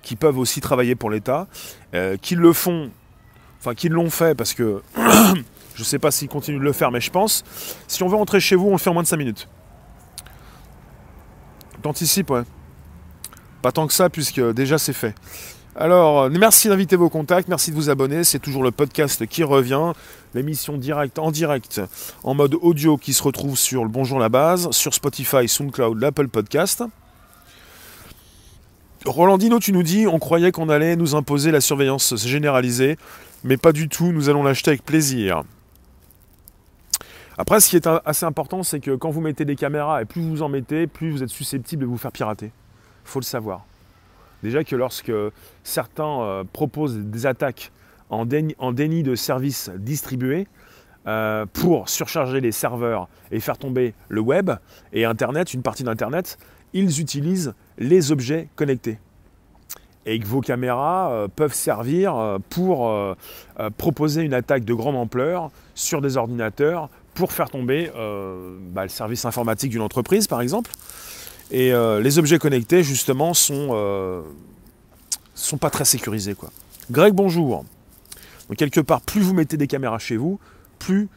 qui 0.02 0.14
peuvent 0.14 0.38
aussi 0.38 0.60
travailler 0.60 0.94
pour 0.94 1.10
l'État, 1.10 1.48
qui 2.20 2.34
le 2.34 2.52
font, 2.52 2.90
enfin 3.64 3.74
qui 3.74 3.88
l'ont 3.88 4.10
fait 4.10 4.34
parce 4.34 4.52
que 4.52 4.82
je 4.96 5.80
ne 5.80 5.84
sais 5.84 5.98
pas 5.98 6.10
s'ils 6.10 6.28
continuent 6.28 6.58
de 6.58 6.64
le 6.64 6.72
faire, 6.72 6.90
mais 6.90 7.00
je 7.00 7.10
pense. 7.10 7.44
Si 7.88 8.02
on 8.02 8.08
veut 8.08 8.16
rentrer 8.16 8.38
chez 8.38 8.56
vous, 8.56 8.68
on 8.68 8.72
le 8.72 8.78
fait 8.78 8.90
en 8.90 8.94
moins 8.94 9.02
de 9.02 9.08
5 9.08 9.16
minutes. 9.16 9.48
T'anticipes, 11.82 12.30
ouais. 12.30 12.42
Pas 13.62 13.72
tant 13.72 13.86
que 13.86 13.94
ça, 13.94 14.10
puisque 14.10 14.40
déjà 14.52 14.76
c'est 14.76 14.92
fait. 14.92 15.14
Alors, 15.76 16.22
euh, 16.22 16.30
merci 16.30 16.68
d'inviter 16.68 16.96
vos 16.96 17.08
contacts, 17.08 17.48
merci 17.48 17.70
de 17.70 17.76
vous 17.76 17.88
abonner. 17.88 18.22
C'est 18.22 18.38
toujours 18.38 18.62
le 18.62 18.70
podcast 18.70 19.26
qui 19.26 19.42
revient, 19.42 19.92
l'émission 20.34 20.76
directe 20.76 21.18
en 21.18 21.30
direct, 21.30 21.80
en 22.22 22.34
mode 22.34 22.54
audio 22.60 22.96
qui 22.96 23.12
se 23.12 23.22
retrouve 23.22 23.58
sur 23.58 23.82
le 23.82 23.88
Bonjour 23.88 24.18
la 24.18 24.28
base, 24.28 24.70
sur 24.70 24.94
Spotify, 24.94 25.48
SoundCloud, 25.48 26.00
l'Apple 26.00 26.28
Podcast. 26.28 26.84
Rolandino, 29.06 29.58
tu 29.58 29.72
nous 29.72 29.82
dis, 29.82 30.06
on 30.06 30.18
croyait 30.18 30.50
qu'on 30.50 30.70
allait 30.70 30.96
nous 30.96 31.14
imposer 31.14 31.50
la 31.50 31.60
surveillance 31.60 32.16
généralisée, 32.16 32.96
mais 33.42 33.58
pas 33.58 33.72
du 33.72 33.88
tout, 33.90 34.12
nous 34.12 34.30
allons 34.30 34.42
l'acheter 34.42 34.70
avec 34.70 34.82
plaisir. 34.82 35.42
Après, 37.36 37.60
ce 37.60 37.68
qui 37.68 37.76
est 37.76 37.86
assez 38.06 38.24
important, 38.24 38.62
c'est 38.62 38.80
que 38.80 38.94
quand 38.94 39.10
vous 39.10 39.20
mettez 39.20 39.44
des 39.44 39.56
caméras, 39.56 40.00
et 40.00 40.04
plus 40.06 40.22
vous 40.22 40.42
en 40.42 40.48
mettez, 40.48 40.86
plus 40.86 41.10
vous 41.10 41.22
êtes 41.22 41.28
susceptible 41.28 41.82
de 41.82 41.86
vous 41.86 41.98
faire 41.98 42.12
pirater. 42.12 42.50
faut 43.04 43.20
le 43.20 43.24
savoir. 43.24 43.66
Déjà 44.42 44.64
que 44.64 44.74
lorsque 44.74 45.12
certains 45.64 46.22
euh, 46.22 46.44
proposent 46.50 46.96
des 46.96 47.26
attaques 47.26 47.72
en 48.08 48.24
déni, 48.24 49.02
de 49.02 49.14
services 49.14 49.70
distribués 49.76 50.46
euh, 51.06 51.44
pour 51.52 51.90
surcharger 51.90 52.40
les 52.40 52.52
serveurs 52.52 53.08
et 53.30 53.40
faire 53.40 53.58
tomber 53.58 53.92
le 54.08 54.20
web 54.20 54.50
et 54.92 55.04
Internet, 55.04 55.52
une 55.52 55.62
partie 55.62 55.82
d'Internet, 55.82 56.38
ils 56.72 57.00
utilisent 57.00 57.54
les 57.78 58.12
objets 58.12 58.48
connectés. 58.56 58.98
Et 60.06 60.18
que 60.18 60.26
vos 60.26 60.40
caméras 60.42 61.10
euh, 61.10 61.28
peuvent 61.28 61.54
servir 61.54 62.38
pour 62.50 63.16
proposer 63.78 64.22
une 64.22 64.34
attaque 64.34 64.64
de 64.64 64.74
grande 64.74 64.96
ampleur 64.96 65.50
sur 65.74 66.00
des 66.00 66.16
ordinateurs 66.16 66.90
pour 67.14 67.32
faire 67.32 67.48
tomber 67.48 67.90
bah, 68.72 68.82
le 68.82 68.88
service 68.88 69.24
informatique 69.24 69.70
d'une 69.70 69.80
entreprise, 69.80 70.26
par 70.26 70.40
exemple. 70.40 70.70
Et 71.50 71.72
euh, 71.72 72.00
les 72.00 72.18
objets 72.18 72.38
connectés, 72.38 72.82
justement, 72.82 73.34
sont, 73.34 73.68
euh, 73.72 74.22
sont 75.34 75.58
pas 75.58 75.70
très 75.70 75.84
sécurisés. 75.84 76.34
Quoi. 76.34 76.50
Greg, 76.90 77.14
bonjour. 77.14 77.64
Donc, 78.48 78.58
quelque 78.58 78.80
part, 78.80 79.00
plus 79.00 79.20
vous 79.20 79.34
mettez 79.34 79.56
des 79.56 79.66
caméras 79.66 79.98
chez 79.98 80.16
vous, 80.16 80.38
plus 80.78 81.08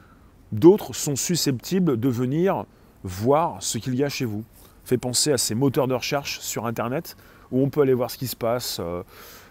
d'autres 0.52 0.93
sont 0.93 1.15
susceptibles 1.15 2.00
de 2.00 2.10
venir 2.10 2.65
voir 3.04 3.58
ce 3.62 3.78
qu'il 3.78 3.96
y 3.96 4.04
a 4.04 4.10
chez 4.10 4.26
vous. 4.26 4.43
Fait 4.88 4.97
penser 4.97 5.32
à 5.32 5.38
ces 5.38 5.54
moteurs 5.54 5.88
de 5.88 5.93
recherche 5.93 6.39
sur 6.39 6.65
Internet 6.65 7.15
où 7.52 7.62
on 7.62 7.69
peut 7.69 7.82
aller 7.82 7.93
voir 7.93 8.10
ce 8.10 8.17
qui 8.17 8.28
se 8.28 8.36
passe 8.36 8.80
euh, 8.80 9.04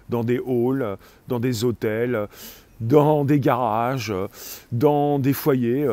dans 0.09 0.25
des 0.25 0.39
halls, 0.39 0.97
dans 1.29 1.39
des 1.39 1.65
hôtels, 1.65 2.27
dans 2.81 3.25
des 3.25 3.39
garages, 3.39 4.13
dans 4.73 5.19
des 5.19 5.33
foyers. 5.33 5.87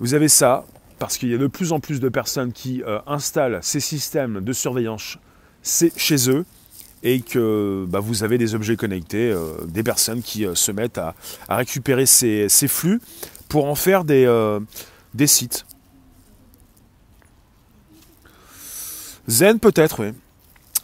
Vous 0.00 0.14
avez 0.14 0.28
ça, 0.28 0.64
parce 0.98 1.18
qu'il 1.18 1.30
y 1.30 1.34
a 1.34 1.38
de 1.38 1.46
plus 1.46 1.72
en 1.72 1.80
plus 1.80 2.00
de 2.00 2.08
personnes 2.08 2.52
qui 2.52 2.82
euh, 2.82 2.98
installent 3.06 3.58
ces 3.62 3.80
systèmes 3.80 4.40
de 4.40 4.52
surveillance 4.52 5.18
chez 5.62 6.30
eux 6.30 6.44
et 7.02 7.20
que 7.20 7.84
bah, 7.88 8.00
vous 8.00 8.24
avez 8.24 8.38
des 8.38 8.54
objets 8.54 8.76
connectés, 8.76 9.30
euh, 9.30 9.52
des 9.66 9.82
personnes 9.82 10.22
qui 10.22 10.46
euh, 10.46 10.54
se 10.54 10.72
mettent 10.72 10.98
à, 10.98 11.14
récupérer 11.48 12.06
ces, 12.06 12.48
flux 12.68 13.00
pour 13.48 13.66
en 13.66 13.74
faire 13.74 14.04
des 14.04 15.26
sites. 15.26 15.66
Zen 19.28 19.58
peut-être, 19.58 20.04
oui. 20.04 20.12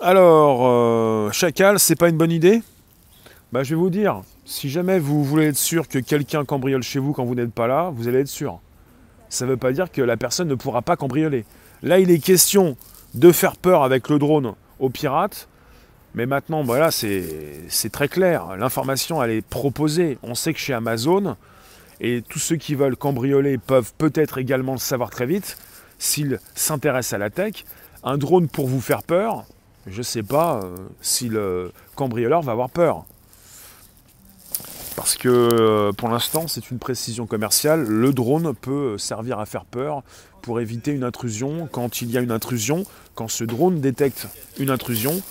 Alors, 0.01 0.67
euh, 0.67 1.31
chacal, 1.31 1.79
c'est 1.79 1.95
pas 1.95 2.09
une 2.09 2.17
bonne 2.17 2.33
idée? 2.33 2.63
Bah 3.53 3.63
je 3.63 3.75
vais 3.75 3.81
vous 3.81 3.91
dire, 3.91 4.23
si 4.45 4.69
jamais 4.69 4.99
vous 4.99 5.23
voulez 5.23 5.47
être 5.47 5.57
sûr 5.57 5.87
que 5.87 5.99
quelqu'un 5.99 6.45
cambriole 6.45 6.83
chez 6.83 6.99
vous 6.99 7.13
quand 7.13 7.25
vous 7.25 7.35
n'êtes 7.35 7.53
pas 7.53 7.67
là, 7.67 7.93
vous 7.95 8.09
allez 8.09 8.21
être 8.21 8.29
sûr. 8.29 8.61
Ça 9.29 9.45
ne 9.45 9.51
veut 9.51 9.57
pas 9.57 9.73
dire 9.73 9.93
que 9.93 10.03
la 10.03 10.17
personne 10.17 10.49
ne 10.49 10.55
pourra 10.55 10.83
pas 10.83 10.97
cambrioler. 10.97 11.45
Là, 11.83 11.99
il 11.99 12.11
est 12.11 12.19
question 12.19 12.77
de 13.15 13.31
faire 13.31 13.57
peur 13.57 13.83
avec 13.83 14.09
le 14.09 14.19
drone 14.19 14.55
aux 14.81 14.91
pirates. 14.91 15.49
Mais 16.15 16.27
maintenant, 16.27 16.63
voilà, 16.63 16.91
c'est 16.91 17.91
très 17.93 18.09
clair. 18.09 18.57
L'information, 18.57 19.23
elle 19.23 19.31
est 19.31 19.47
proposée. 19.47 20.19
On 20.23 20.35
sait 20.35 20.53
que 20.53 20.59
chez 20.59 20.75
Amazon, 20.75 21.37
et 22.01 22.23
tous 22.29 22.39
ceux 22.39 22.57
qui 22.57 22.75
veulent 22.75 22.97
cambrioler 22.97 23.57
peuvent 23.57 23.93
peut-être 23.97 24.39
également 24.39 24.73
le 24.73 24.79
savoir 24.79 25.11
très 25.11 25.27
vite, 25.27 25.57
s'ils 25.99 26.41
s'intéressent 26.55 27.15
à 27.15 27.19
la 27.19 27.31
tech, 27.31 27.65
un 28.05 28.19
drone 28.19 28.49
pour 28.49 28.67
vous 28.67 28.81
faire 28.81 29.03
peur, 29.03 29.45
je 29.87 29.99
ne 29.99 30.03
sais 30.03 30.23
pas 30.23 30.61
euh, 30.63 30.77
si 31.01 31.29
le 31.29 31.73
cambrioleur 31.95 32.43
va 32.43 32.53
avoir 32.53 32.71
peur. 32.71 33.05
Parce 34.97 35.17
que 35.17 35.29
euh, 35.29 35.93
pour 35.93 36.09
l'instant, 36.09 36.47
c'est 36.47 36.71
une 36.71 36.79
précision 36.79 37.27
commerciale. 37.27 37.83
Le 37.83 38.13
drone 38.13 38.55
peut 38.55 38.99
servir 38.99 39.39
à 39.39 39.47
faire 39.47 39.65
peur 39.65 40.03
pour 40.43 40.61
éviter 40.61 40.93
une 40.93 41.05
intrusion 41.05 41.69
quand 41.71 42.03
il 42.03 42.11
y 42.11 42.19
a 42.19 42.21
une 42.21 42.31
intrusion, 42.31 42.85
quand 43.15 43.29
ce 43.29 43.45
drone 43.45 43.81
détecte 43.81 44.29
une 44.59 44.71
intrusion, 44.71 45.23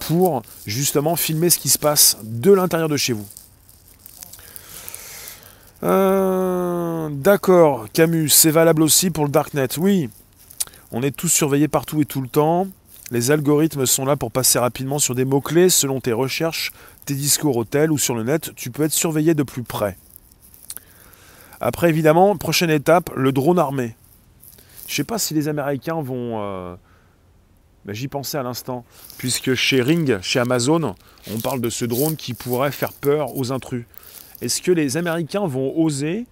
pour 0.00 0.42
justement 0.66 1.16
filmer 1.16 1.50
ce 1.50 1.58
qui 1.58 1.68
se 1.68 1.78
passe 1.78 2.18
de 2.22 2.52
l'intérieur 2.52 2.88
de 2.88 2.96
chez 2.96 3.12
vous. 3.12 3.26
Euh, 5.82 7.08
d'accord, 7.10 7.86
Camus, 7.92 8.30
c'est 8.30 8.50
valable 8.50 8.82
aussi 8.82 9.10
pour 9.10 9.24
le 9.24 9.30
Darknet. 9.30 9.68
Oui, 9.78 10.08
on 10.92 11.02
est 11.02 11.16
tous 11.16 11.28
surveillés 11.28 11.68
partout 11.68 12.00
et 12.00 12.04
tout 12.04 12.20
le 12.20 12.28
temps. 12.28 12.66
Les 13.10 13.30
algorithmes 13.30 13.86
sont 13.86 14.04
là 14.04 14.16
pour 14.16 14.30
passer 14.30 14.58
rapidement 14.58 14.98
sur 14.98 15.14
des 15.14 15.24
mots-clés 15.24 15.70
selon 15.70 16.00
tes 16.00 16.12
recherches, 16.12 16.72
tes 17.06 17.14
discours 17.14 17.56
au 17.56 17.64
tel 17.64 17.90
ou 17.90 17.98
sur 17.98 18.14
le 18.14 18.22
net. 18.22 18.54
Tu 18.54 18.70
peux 18.70 18.82
être 18.82 18.92
surveillé 18.92 19.34
de 19.34 19.42
plus 19.42 19.62
près. 19.62 19.96
Après, 21.60 21.88
évidemment, 21.88 22.36
prochaine 22.36 22.70
étape, 22.70 23.10
le 23.16 23.32
drone 23.32 23.58
armé. 23.58 23.96
Je 24.86 24.92
ne 24.92 24.96
sais 24.96 25.04
pas 25.04 25.18
si 25.18 25.34
les 25.34 25.48
Américains 25.48 26.00
vont... 26.00 26.40
Euh, 26.40 26.76
j'y 27.88 28.08
pensais 28.08 28.38
à 28.38 28.42
l'instant. 28.42 28.84
Puisque 29.16 29.54
chez 29.54 29.82
Ring, 29.82 30.20
chez 30.20 30.38
Amazon, 30.38 30.94
on 31.32 31.40
parle 31.40 31.60
de 31.60 31.70
ce 31.70 31.84
drone 31.84 32.16
qui 32.16 32.34
pourrait 32.34 32.72
faire 32.72 32.92
peur 32.92 33.36
aux 33.36 33.52
intrus. 33.52 33.86
Est-ce 34.40 34.62
que 34.62 34.70
les 34.70 34.96
Américains 34.96 35.46
vont 35.46 35.76
oser 35.78 36.26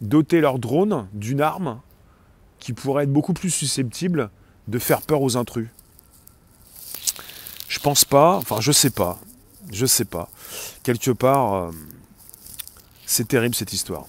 doter 0.00 0.40
leur 0.40 0.58
drone 0.58 1.08
d'une 1.12 1.40
arme 1.40 1.80
qui 2.62 2.72
pourrait 2.72 3.04
être 3.04 3.12
beaucoup 3.12 3.34
plus 3.34 3.50
susceptible 3.50 4.30
de 4.68 4.78
faire 4.78 5.02
peur 5.02 5.20
aux 5.20 5.36
intrus 5.36 5.68
Je 7.68 7.80
pense 7.80 8.04
pas, 8.04 8.36
enfin 8.36 8.60
je 8.60 8.70
sais 8.70 8.90
pas, 8.90 9.18
je 9.72 9.84
sais 9.84 10.04
pas. 10.04 10.30
Quelque 10.84 11.10
part, 11.10 11.54
euh, 11.54 11.70
c'est 13.04 13.26
terrible 13.26 13.54
cette 13.54 13.72
histoire. 13.72 14.06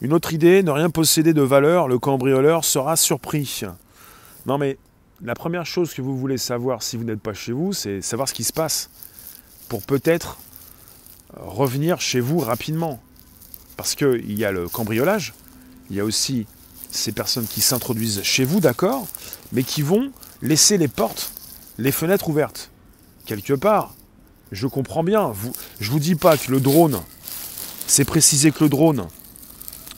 Une 0.00 0.12
autre 0.12 0.32
idée, 0.32 0.62
ne 0.62 0.70
rien 0.70 0.90
posséder 0.90 1.34
de 1.34 1.42
valeur, 1.42 1.88
le 1.88 1.98
cambrioleur 1.98 2.64
sera 2.64 2.96
surpris. 2.96 3.62
Non 4.46 4.56
mais 4.56 4.78
la 5.20 5.34
première 5.34 5.66
chose 5.66 5.92
que 5.92 6.02
vous 6.02 6.16
voulez 6.16 6.38
savoir 6.38 6.84
si 6.84 6.96
vous 6.96 7.04
n'êtes 7.04 7.20
pas 7.20 7.34
chez 7.34 7.52
vous, 7.52 7.72
c'est 7.72 8.00
savoir 8.00 8.28
ce 8.28 8.34
qui 8.34 8.44
se 8.44 8.52
passe. 8.52 8.90
Pour 9.68 9.82
peut-être 9.82 10.38
euh, 11.36 11.40
revenir 11.42 12.00
chez 12.00 12.20
vous 12.20 12.38
rapidement. 12.38 13.00
Parce 13.76 13.96
qu'il 13.96 14.38
y 14.38 14.44
a 14.44 14.52
le 14.52 14.68
cambriolage, 14.68 15.34
il 15.90 15.96
y 15.96 16.00
a 16.00 16.04
aussi 16.04 16.46
ces 16.90 17.12
personnes 17.12 17.46
qui 17.46 17.60
s'introduisent 17.60 18.22
chez 18.22 18.44
vous, 18.44 18.60
d'accord, 18.60 19.06
mais 19.52 19.62
qui 19.62 19.82
vont 19.82 20.10
laisser 20.42 20.78
les 20.78 20.88
portes, 20.88 21.32
les 21.78 21.92
fenêtres 21.92 22.28
ouvertes. 22.28 22.70
Quelque 23.26 23.54
part, 23.54 23.94
je 24.52 24.66
comprends 24.66 25.04
bien. 25.04 25.32
Je 25.80 25.90
vous 25.90 26.00
dis 26.00 26.14
pas 26.14 26.36
que 26.36 26.50
le 26.50 26.60
drone, 26.60 27.00
c'est 27.86 28.04
précisé 28.04 28.50
que 28.50 28.64
le 28.64 28.70
drone. 28.70 29.06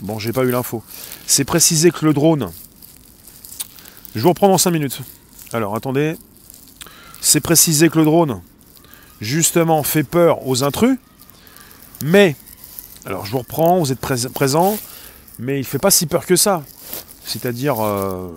Bon, 0.01 0.19
j'ai 0.19 0.33
pas 0.33 0.43
eu 0.43 0.51
l'info. 0.51 0.83
C'est 1.27 1.45
précisé 1.45 1.91
que 1.91 2.05
le 2.05 2.13
drone. 2.13 2.51
Je 4.15 4.21
vous 4.21 4.29
reprends 4.29 4.49
dans 4.49 4.59
5 4.59 4.71
minutes. 4.71 5.01
Alors, 5.53 5.77
attendez. 5.77 6.17
C'est 7.21 7.41
précisé 7.41 7.89
que 7.89 7.99
le 7.99 8.05
drone, 8.05 8.43
justement, 9.21 9.83
fait 9.85 10.03
peur 10.03 10.47
aux 10.47 10.65
intrus. 10.65 10.99
Mais, 12.03 12.35
alors 13.07 13.25
je 13.25 13.31
vous 13.31 13.39
reprends, 13.39 13.79
vous 13.79 13.93
êtes 13.93 14.01
présent, 14.01 14.77
mais 15.39 15.61
il 15.61 15.65
fait 15.65 15.79
pas 15.79 15.93
si 15.93 16.07
peur 16.07 16.27
que 16.27 16.35
ça. 16.35 16.65
C'est-à-dire, 17.25 17.81
euh, 17.81 18.29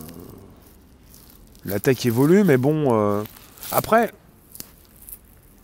la 1.66 1.80
tech 1.80 2.06
évolue, 2.06 2.44
mais 2.44 2.58
bon, 2.58 2.94
euh, 2.94 3.24
après, 3.72 4.12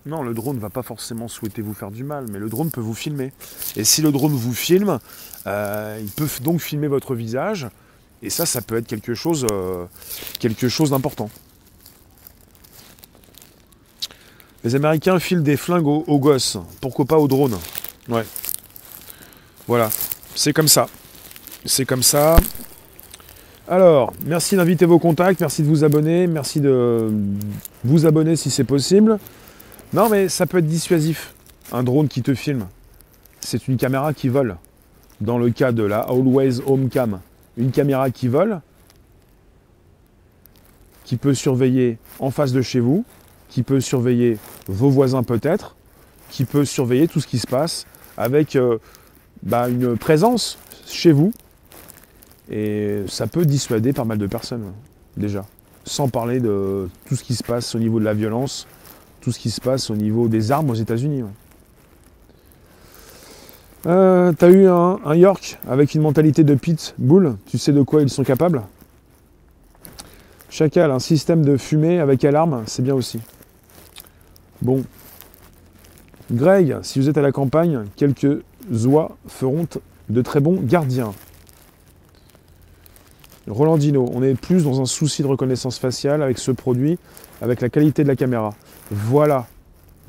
non, 0.06 0.24
le 0.24 0.34
drone 0.34 0.56
ne 0.56 0.62
va 0.62 0.70
pas 0.70 0.82
forcément 0.82 1.28
souhaiter 1.28 1.62
vous 1.62 1.74
faire 1.74 1.92
du 1.92 2.04
mal, 2.04 2.26
mais 2.30 2.40
le 2.40 2.50
drone 2.50 2.72
peut 2.72 2.82
vous 2.82 2.96
filmer. 2.96 3.32
Et 3.76 3.84
si 3.84 4.02
le 4.02 4.12
drone 4.12 4.34
vous 4.34 4.54
filme, 4.54 5.00
euh, 5.48 6.00
il 6.02 6.10
peut 6.10 6.28
donc 6.42 6.62
filmer 6.62 6.88
votre 6.88 7.16
visage, 7.16 7.68
et 8.24 8.30
ça, 8.30 8.46
ça 8.46 8.62
peut 8.62 8.78
être 8.78 8.88
quelque 8.88 9.14
chose, 9.14 9.46
quelque 10.40 10.70
chose 10.70 10.92
d'important. 10.92 11.30
Les 14.64 14.76
Américains 14.76 15.20
filent 15.20 15.42
des 15.42 15.58
flingues 15.58 15.88
aux, 15.88 16.04
aux 16.06 16.20
gosses, 16.20 16.58
pourquoi 16.82 17.06
pas 17.06 17.18
aux 17.18 17.28
drones 17.28 17.58
Ouais. 18.08 18.26
Voilà, 19.68 19.90
c'est 20.36 20.54
comme 20.54 20.68
ça. 20.68 20.88
C'est 21.66 21.86
comme 21.86 22.04
ça. 22.04 22.38
Alors, 23.72 24.12
merci 24.26 24.58
d'inviter 24.58 24.86
vos 24.86 25.00
contacts, 25.00 25.40
merci 25.40 25.64
de 25.64 25.68
vous 25.70 25.86
abonner, 25.86 26.28
merci 26.28 26.60
de 26.60 27.10
vous 27.86 28.06
abonner 28.06 28.36
si 28.36 28.52
c'est 28.52 28.66
possible. 28.66 29.18
Non, 29.94 30.10
mais 30.10 30.28
ça 30.28 30.46
peut 30.46 30.58
être 30.58 30.68
dissuasif. 30.68 31.34
Un 31.72 31.82
drone 31.82 32.10
qui 32.10 32.22
te 32.22 32.34
filme, 32.34 32.68
c'est 33.40 33.70
une 33.70 33.78
caméra 33.78 34.14
qui 34.14 34.28
vole. 34.28 34.58
Dans 35.22 35.38
le 35.38 35.52
cas 35.52 35.72
de 35.72 35.84
la 35.84 36.00
Always 36.00 36.60
Home 36.66 36.90
Cam, 36.90 37.22
une 37.56 37.72
caméra 37.72 38.12
qui 38.12 38.28
vole, 38.28 38.60
qui 41.06 41.16
peut 41.16 41.34
surveiller 41.34 41.98
en 42.20 42.30
face 42.30 42.52
de 42.52 42.62
chez 42.62 42.82
vous, 42.82 43.06
qui 43.48 43.64
peut 43.64 43.80
surveiller 43.80 44.38
vos 44.68 44.90
voisins 44.90 45.24
peut-être, 45.24 45.78
qui 46.30 46.44
peut 46.44 46.66
surveiller 46.66 47.08
tout 47.08 47.22
ce 47.22 47.28
qui 47.28 47.40
se 47.40 47.48
passe 47.48 47.88
avec 48.18 48.58
euh, 48.58 48.80
bah, 49.44 49.70
une 49.70 49.96
présence 49.96 50.58
chez 50.86 51.14
vous, 51.14 51.32
et 52.52 53.04
ça 53.08 53.28
peut 53.28 53.46
dissuader 53.46 53.94
pas 53.94 54.04
mal 54.04 54.18
de 54.18 54.28
personnes, 54.28 54.74
déjà. 55.16 55.46
Sans 55.86 56.10
parler 56.10 56.40
de 56.42 56.90
tout 57.06 57.16
ce 57.16 57.24
qui 57.24 57.34
se 57.34 57.44
passe 57.44 57.74
au 57.76 57.80
niveau 57.80 58.00
de 58.00 58.06
la 58.06 58.14
violence, 58.14 58.68
tout 59.22 59.32
ce 59.32 59.40
qui 59.40 59.50
se 59.50 59.62
passe 59.62 59.90
au 59.90 59.96
niveau 59.96 60.28
des 60.28 60.52
armes 60.52 60.70
aux 60.70 60.76
États-Unis. 60.76 61.24
Euh, 63.88 64.34
T'as 64.38 64.50
eu 64.50 64.68
un, 64.68 65.16
York 65.16 65.60
avec 65.68 65.96
une 65.96 66.02
mentalité 66.02 66.44
de 66.44 66.54
pitbull, 66.54 67.38
tu 67.48 67.58
sais 67.58 67.72
de 67.72 67.82
quoi 67.82 68.02
ils 68.02 68.10
sont 68.10 68.24
capables? 68.24 68.62
Chacal, 70.50 70.92
un 70.92 71.00
système 71.00 71.46
de 71.46 71.56
fumée 71.56 72.00
avec 72.00 72.26
alarme, 72.26 72.64
c'est 72.66 72.82
bien 72.82 72.94
aussi. 72.94 73.22
Bon. 74.62 74.84
Greg, 76.30 76.78
si 76.82 77.00
vous 77.00 77.10
êtes 77.10 77.18
à 77.18 77.22
la 77.22 77.32
campagne, 77.32 77.86
quelques 77.96 78.44
oies 78.86 79.16
feront 79.28 79.66
de 80.10 80.22
très 80.22 80.42
bons 80.42 80.60
gardiens. 80.62 81.14
Rolandino, 83.48 84.10
on 84.14 84.22
est 84.22 84.36
plus 84.36 84.64
dans 84.64 84.82
un 84.82 84.86
souci 84.86 85.24
de 85.24 85.28
reconnaissance 85.28 85.80
faciale 85.80 86.22
avec 86.22 86.38
ce 86.38 86.52
produit, 86.52 87.00
avec 87.42 87.62
la 87.62 87.70
qualité 87.70 88.04
de 88.04 88.08
la 88.08 88.16
caméra. 88.16 88.54
Voilà, 88.92 89.48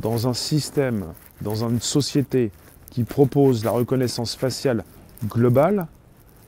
dans 0.01 0.29
un 0.29 0.35
système, 0.35 1.07
dans 1.41 1.67
une 1.67 1.81
société 1.81 2.51
qui 2.91 3.05
propose 3.05 3.65
la 3.65 3.71
reconnaissance 3.71 4.35
faciale 4.35 4.85
globale, 5.27 5.87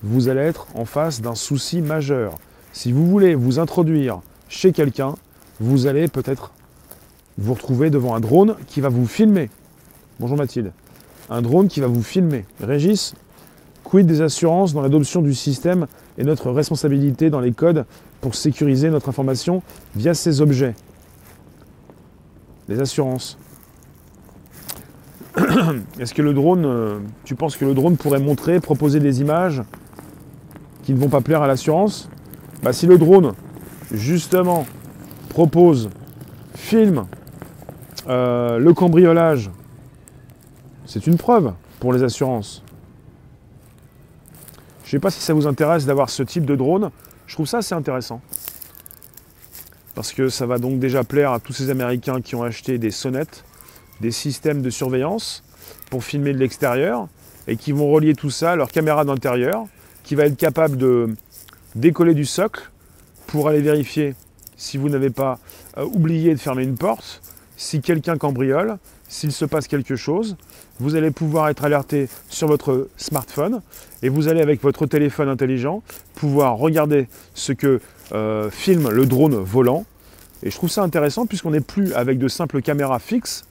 vous 0.02 0.28
allez 0.28 0.42
être 0.42 0.66
en 0.74 0.84
face 0.84 1.22
d'un 1.22 1.34
souci 1.34 1.80
majeur. 1.80 2.34
Si 2.72 2.92
vous 2.92 3.06
voulez 3.06 3.34
vous 3.34 3.58
introduire 3.58 4.20
chez 4.48 4.72
quelqu'un, 4.72 5.14
vous 5.60 5.86
allez 5.86 6.08
peut-être 6.08 6.52
vous 7.38 7.54
retrouver 7.54 7.88
devant 7.88 8.14
un 8.14 8.20
drone 8.20 8.56
qui 8.66 8.80
va 8.80 8.90
vous 8.90 9.06
filmer. 9.06 9.48
Bonjour 10.20 10.36
Mathilde. 10.36 10.72
Un 11.30 11.40
drone 11.40 11.68
qui 11.68 11.80
va 11.80 11.86
vous 11.86 12.02
filmer. 12.02 12.44
Régis, 12.60 13.14
quid 13.82 14.06
des 14.06 14.20
assurances 14.20 14.74
dans 14.74 14.82
l'adoption 14.82 15.22
du 15.22 15.32
système 15.32 15.86
et 16.18 16.24
notre 16.24 16.50
responsabilité 16.50 17.30
dans 17.30 17.40
les 17.40 17.52
codes 17.52 17.84
pour 18.20 18.34
sécuriser 18.34 18.90
notre 18.90 19.08
information 19.08 19.62
via 19.94 20.14
ces 20.14 20.40
objets. 20.40 20.74
Les 22.68 22.80
assurances. 22.80 23.38
Est-ce 25.98 26.14
que 26.14 26.22
le 26.22 26.32
drone, 26.32 26.64
euh, 26.64 26.98
tu 27.24 27.34
penses 27.34 27.56
que 27.56 27.64
le 27.64 27.74
drone 27.74 27.96
pourrait 27.96 28.20
montrer, 28.20 28.60
proposer 28.60 29.00
des 29.00 29.20
images 29.20 29.62
qui 30.84 30.94
ne 30.94 30.98
vont 30.98 31.08
pas 31.08 31.20
plaire 31.20 31.42
à 31.42 31.46
l'assurance? 31.46 32.08
Bah, 32.62 32.72
Si 32.72 32.86
le 32.86 32.98
drone, 32.98 33.32
justement, 33.92 34.66
propose, 35.28 35.90
filme 36.54 37.06
euh, 38.08 38.58
le 38.58 38.72
cambriolage, 38.72 39.50
c'est 40.86 41.06
une 41.06 41.16
preuve 41.16 41.52
pour 41.80 41.92
les 41.92 42.02
assurances. 42.02 42.63
Je 44.94 44.98
ne 44.98 45.00
sais 45.00 45.06
pas 45.06 45.10
si 45.10 45.22
ça 45.22 45.34
vous 45.34 45.48
intéresse 45.48 45.86
d'avoir 45.86 46.08
ce 46.08 46.22
type 46.22 46.44
de 46.44 46.54
drone. 46.54 46.92
Je 47.26 47.34
trouve 47.34 47.46
ça 47.46 47.58
assez 47.58 47.74
intéressant. 47.74 48.20
parce 49.96 50.12
que 50.12 50.28
ça 50.28 50.46
va 50.46 50.58
donc 50.58 50.78
déjà 50.78 51.02
plaire 51.02 51.32
à 51.32 51.40
tous 51.40 51.52
ces 51.52 51.68
Américains 51.68 52.20
qui 52.20 52.36
ont 52.36 52.44
acheté 52.44 52.78
des 52.78 52.92
sonnettes, 52.92 53.44
des 54.00 54.12
systèmes 54.12 54.62
de 54.62 54.70
surveillance 54.70 55.42
pour 55.90 56.04
filmer 56.04 56.32
de 56.32 56.38
l'extérieur 56.38 57.08
et 57.48 57.56
qui 57.56 57.72
vont 57.72 57.90
relier 57.90 58.14
tout 58.14 58.30
ça 58.30 58.52
à 58.52 58.56
leur 58.56 58.70
caméra 58.70 59.04
d'intérieur 59.04 59.66
qui 60.04 60.14
va 60.14 60.26
être 60.26 60.36
capable 60.36 60.76
de 60.76 61.08
décoller 61.74 62.14
du 62.14 62.24
socle 62.24 62.70
pour 63.26 63.48
aller 63.48 63.62
vérifier 63.62 64.14
si 64.56 64.78
vous 64.78 64.90
n'avez 64.90 65.10
pas 65.10 65.40
euh, 65.76 65.86
oublié 65.86 66.32
de 66.34 66.38
fermer 66.38 66.62
une 66.62 66.76
porte, 66.76 67.20
si 67.56 67.80
quelqu'un 67.80 68.16
cambriole, 68.16 68.78
s'il 69.08 69.32
se 69.32 69.44
passe 69.44 69.68
quelque 69.68 69.96
chose. 69.96 70.36
Vous 70.80 70.96
allez 70.96 71.10
pouvoir 71.10 71.48
être 71.48 71.64
alerté 71.64 72.08
sur 72.28 72.48
votre 72.48 72.88
smartphone 72.96 73.60
et 74.02 74.08
vous 74.08 74.28
allez 74.28 74.40
avec 74.40 74.62
votre 74.62 74.86
téléphone 74.86 75.28
intelligent 75.28 75.82
pouvoir 76.14 76.56
regarder 76.56 77.08
ce 77.34 77.52
que 77.52 77.80
euh, 78.12 78.50
filme 78.50 78.90
le 78.90 79.06
drone 79.06 79.36
volant. 79.36 79.84
Et 80.42 80.50
je 80.50 80.56
trouve 80.56 80.70
ça 80.70 80.82
intéressant 80.82 81.26
puisqu'on 81.26 81.50
n'est 81.50 81.60
plus 81.60 81.92
avec 81.94 82.18
de 82.18 82.28
simples 82.28 82.60
caméras 82.60 82.98
fixes 82.98 83.46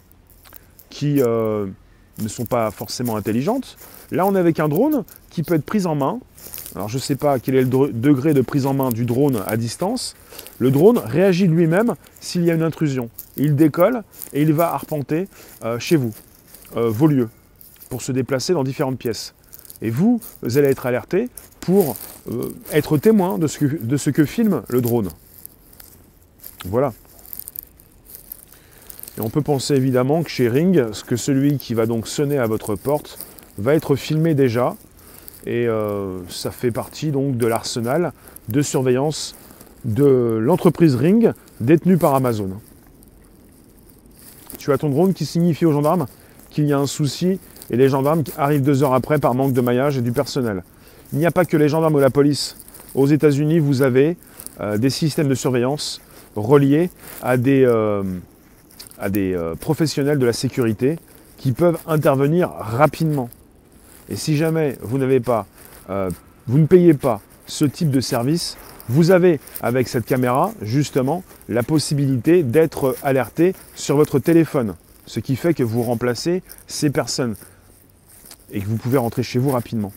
qui 0.90 1.22
euh, 1.22 1.68
ne 2.20 2.28
sont 2.28 2.46
pas 2.46 2.72
forcément 2.72 3.16
intelligentes. 3.16 3.78
Là, 4.12 4.26
on 4.26 4.36
est 4.36 4.40
avec 4.40 4.60
un 4.60 4.68
drone 4.68 5.04
qui 5.30 5.44
peut 5.44 5.56
être 5.56 5.66
pris 5.66 5.86
en 5.86 5.96
main. 5.96 6.20
Alors, 6.76 6.90
je 6.90 6.98
ne 6.98 7.02
sais 7.02 7.16
pas 7.16 7.40
quel 7.40 7.56
est 7.56 7.64
le 7.64 7.92
degré 7.92 8.34
de 8.34 8.42
prise 8.42 8.66
en 8.66 8.74
main 8.74 8.90
du 8.90 9.06
drone 9.06 9.44
à 9.48 9.58
distance. 9.58 10.16
Le 10.60 10.72
drone 10.72 10.98
réagit 10.98 11.48
lui-même 11.48 11.96
s'il 12.20 12.44
y 12.44 12.52
a 12.52 12.54
une 12.54 12.64
intrusion. 12.64 13.10
Il 13.38 13.56
décolle 13.56 14.04
et 14.34 14.42
il 14.42 14.54
va 14.54 14.74
arpenter 14.74 15.28
euh, 15.64 15.80
chez 15.80 15.96
vous, 15.96 16.14
euh, 16.76 16.90
vos 16.90 17.08
lieux, 17.08 17.30
pour 17.90 18.02
se 18.02 18.12
déplacer 18.12 18.54
dans 18.54 18.64
différentes 18.64 18.98
pièces. 18.98 19.34
Et 19.82 19.90
vous, 19.90 20.22
vous 20.42 20.58
allez 20.58 20.70
être 20.70 20.86
alerté 20.86 21.30
pour 21.60 21.96
euh, 22.32 22.54
être 22.72 22.98
témoin 22.98 23.38
de 23.38 23.48
ce, 23.48 23.58
que, 23.60 23.66
de 23.66 23.98
ce 23.98 24.10
que 24.10 24.26
filme 24.26 24.64
le 24.70 24.82
drone. 24.82 25.10
Voilà. 26.66 26.94
Et 29.18 29.22
on 29.22 29.30
peut 29.30 29.42
penser 29.42 29.76
évidemment 29.76 30.24
que 30.24 30.30
chez 30.30 30.50
Ring, 30.50 30.84
que 31.06 31.16
celui 31.16 31.58
qui 31.58 31.74
va 31.74 31.86
donc 31.86 32.08
sonner 32.08 32.38
à 32.38 32.48
votre 32.48 32.76
porte 32.76 33.20
va 33.58 33.76
être 33.76 33.96
filmé 33.96 34.34
déjà. 34.34 34.76
Et 35.46 35.68
euh, 35.68 36.20
ça 36.30 36.52
fait 36.52 36.72
partie 36.72 37.12
donc 37.12 37.38
de 37.38 37.46
l'arsenal 37.46 38.14
de 38.50 38.62
surveillance 38.62 39.36
de 39.86 40.40
l'entreprise 40.42 40.96
Ring 40.96 41.32
détenue 41.60 41.98
par 41.98 42.16
Amazon. 42.16 42.50
Tu 44.58 44.72
as 44.72 44.78
ton 44.78 44.90
drone 44.90 45.14
qui 45.14 45.26
signifie 45.26 45.66
aux 45.66 45.74
gendarmes 45.74 46.08
qu'il 46.50 46.66
y 46.66 46.74
a 46.74 46.80
un 46.80 46.88
souci 46.88 47.40
et 47.70 47.78
les 47.78 47.90
gendarmes 47.90 48.24
arrivent 48.38 48.62
deux 48.62 48.84
heures 48.84 48.94
après 48.94 49.20
par 49.20 49.36
manque 49.36 49.54
de 49.54 49.62
maillage 49.62 49.98
et 49.98 50.02
du 50.02 50.12
personnel. 50.12 50.64
Il 51.12 51.20
n'y 51.20 51.26
a 51.26 51.32
pas 51.32 51.46
que 51.46 51.58
les 51.58 51.70
gendarmes 51.70 51.96
ou 51.96 52.00
la 52.00 52.10
police. 52.10 52.58
Aux 52.96 53.08
États-Unis, 53.08 53.60
vous 53.60 53.82
avez 53.82 54.18
euh, 54.62 54.78
des 54.78 54.90
systèmes 54.90 55.28
de 55.28 55.36
surveillance 55.36 56.02
reliés 56.36 56.90
à 57.22 57.38
des, 57.38 57.64
euh, 57.66 58.04
à 59.04 59.10
des 59.10 59.34
euh, 59.34 59.54
professionnels 59.56 60.18
de 60.18 60.26
la 60.26 60.32
sécurité 60.32 60.98
qui 61.36 61.52
peuvent 61.52 61.78
intervenir 61.88 62.50
rapidement. 62.58 63.30
Et 64.08 64.16
si 64.16 64.38
jamais 64.38 64.78
vous 64.82 64.98
n'avez 64.98 65.20
pas, 65.20 65.46
euh, 65.90 66.10
vous 66.48 66.58
ne 66.58 66.66
payez 66.66 66.94
pas 66.94 67.20
ce 67.46 67.66
type 67.66 67.92
de 67.92 68.00
service, 68.00 68.56
vous 68.88 69.12
avez 69.12 69.42
avec 69.62 69.90
cette 69.90 70.06
caméra 70.06 70.54
justement 70.62 71.24
la 71.50 71.64
possibilité 71.64 72.44
d'être 72.44 72.96
alerté 73.04 73.54
sur 73.76 73.98
votre 73.98 74.20
téléphone. 74.20 74.76
Ce 75.06 75.20
qui 75.20 75.36
fait 75.36 75.54
que 75.54 75.64
vous 75.64 75.84
remplacez 75.84 76.42
ces 76.68 76.90
personnes 76.90 77.36
et 78.54 78.62
que 78.62 78.68
vous 78.68 78.78
pouvez 78.78 78.98
rentrer 78.98 79.24
chez 79.24 79.38
vous 79.38 79.52
rapidement. 79.52 79.92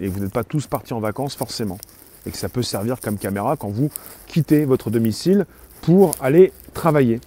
Et 0.00 0.08
vous 0.08 0.18
n'êtes 0.18 0.32
pas 0.32 0.44
tous 0.44 0.66
partis 0.66 0.94
en 0.94 1.00
vacances 1.00 1.36
forcément. 1.36 1.78
Et 2.26 2.32
que 2.32 2.36
ça 2.36 2.48
peut 2.48 2.62
servir 2.62 3.00
comme 3.00 3.18
caméra 3.18 3.56
quand 3.56 3.68
vous 3.68 3.90
quittez 4.26 4.64
votre 4.64 4.90
domicile 4.90 5.46
pour 5.80 6.16
aller 6.20 6.52
travailler. 6.74 7.20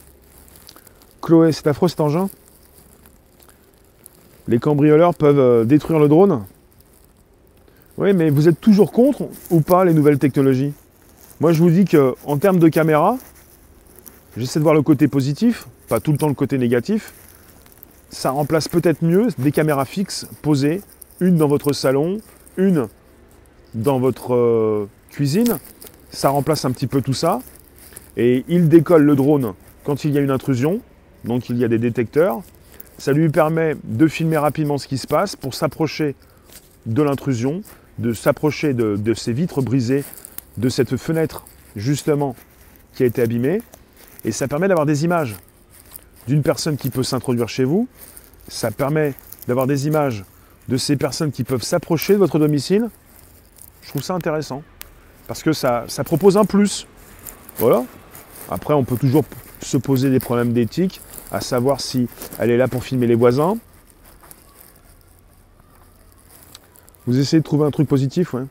Chloé, 1.22 1.52
c'est 1.52 1.68
affreux 1.68 1.88
cet 1.88 2.02
engin 2.02 2.30
Les 4.48 4.60
cambrioleurs 4.60 5.14
peuvent 5.14 5.40
euh, 5.40 5.64
détruire 5.64 6.00
le 6.00 6.08
drone 6.08 6.44
Oui, 7.98 8.14
mais 8.14 8.30
vous 8.30 8.48
êtes 8.48 8.60
toujours 8.60 8.92
contre 8.92 9.28
ou 9.50 9.62
pas 9.62 9.86
les 9.86 9.94
nouvelles 9.94 10.20
technologies? 10.20 10.74
Moi, 11.40 11.54
je 11.54 11.62
vous 11.62 11.70
dis 11.70 11.86
qu'en 11.86 12.38
termes 12.38 12.60
de 12.60 12.68
caméra, 12.68 13.18
j'essaie 14.38 14.60
de 14.60 14.64
voir 14.64 14.76
le 14.76 14.82
côté 14.82 15.08
positif, 15.08 15.68
pas 15.88 16.00
tout 16.00 16.12
le 16.12 16.18
temps 16.18 16.28
le 16.28 16.34
côté 16.34 16.58
négatif. 16.58 17.14
Ça 18.10 18.32
remplace 18.32 18.68
peut-être 18.68 19.04
mieux 19.04 19.28
des 19.38 19.52
caméras 19.52 19.86
fixes 19.86 20.28
posées, 20.42 20.82
une 21.20 21.38
dans 21.38 21.48
votre 21.48 21.72
salon, 21.72 22.18
une 22.58 22.88
dans 23.74 24.00
votre 24.00 24.34
euh, 24.34 24.90
cuisine. 25.10 25.58
Ça 26.10 26.30
remplace 26.30 26.66
un 26.66 26.72
petit 26.72 26.88
peu 26.88 27.02
tout 27.02 27.14
ça. 27.14 27.40
Et 28.18 28.44
il 28.50 28.68
décolle 28.68 29.04
le 29.04 29.16
drone 29.16 29.54
quand 29.84 30.04
il 30.04 30.12
y 30.12 30.18
a 30.18 30.22
une 30.22 30.32
intrusion 30.32 30.82
donc 31.24 31.50
il 31.50 31.58
y 31.58 31.64
a 31.64 31.68
des 31.68 31.80
détecteurs. 31.80 32.42
Ça 32.98 33.14
lui 33.14 33.30
permet 33.30 33.76
de 33.84 34.08
filmer 34.08 34.38
rapidement 34.38 34.78
ce 34.78 34.88
qui 34.88 34.98
se 34.98 35.08
passe 35.08 35.36
pour 35.36 35.54
s'approcher 35.54 36.16
de 36.86 37.02
l'intrusion, 37.02 37.62
de 38.00 38.14
s'approcher 38.14 38.74
de, 38.74 39.14
ces 39.14 39.34
vitres 39.34 39.62
brisées, 39.62 40.04
de 40.58 40.70
cette 40.70 40.98
fenêtre 40.98 41.46
justement 41.76 42.36
qui 42.94 43.04
a 43.04 43.06
été 43.06 43.22
abîmée. 43.22 43.62
Et 44.24 44.32
ça 44.32 44.48
permet 44.48 44.68
d'avoir 44.68 44.86
des 44.86 45.04
images 45.04 45.36
d'une 46.28 46.44
personne 46.44 46.78
qui 46.78 46.90
peut 46.90 47.04
s'introduire 47.04 47.50
chez 47.50 47.64
vous. 47.64 47.88
Ça 48.48 48.72
permet 48.72 49.14
d'avoir 49.48 49.68
des 49.68 49.88
images 49.88 50.24
de 50.68 50.78
ces 50.78 50.96
personnes 50.96 51.32
qui 51.32 51.44
peuvent 51.44 51.64
s'approcher 51.64 52.14
de 52.14 52.20
votre 52.20 52.38
domicile. 52.38 52.90
Je 53.82 53.90
trouve 53.90 54.04
ça 54.04 54.14
intéressant. 54.14 54.62
Parce 55.28 55.44
que 55.44 55.54
ça, 55.54 55.86
ça 55.88 56.04
propose 56.04 56.38
un 56.38 56.46
plus. 56.46 56.86
Voilà. 57.58 57.84
Après, 58.50 58.74
on 58.74 58.84
peut 58.84 58.98
toujours 58.98 59.24
se 59.62 59.78
poser 59.78 60.10
des 60.10 60.20
problèmes 60.20 60.54
d'éthique 60.54 61.02
à 61.32 61.42
savoir 61.42 61.82
si 61.82 62.08
elle 62.40 62.52
est 62.52 62.58
là 62.58 62.68
pour 62.68 62.84
filmer 62.84 63.08
les 63.08 63.16
voisins. 63.16 63.58
Vous 67.08 67.20
essayez 67.20 67.40
de 67.40 67.46
trouver 67.46 67.66
un 67.66 67.72
truc 67.72 67.88
positif, 67.88 68.34
ouais. 68.34 68.44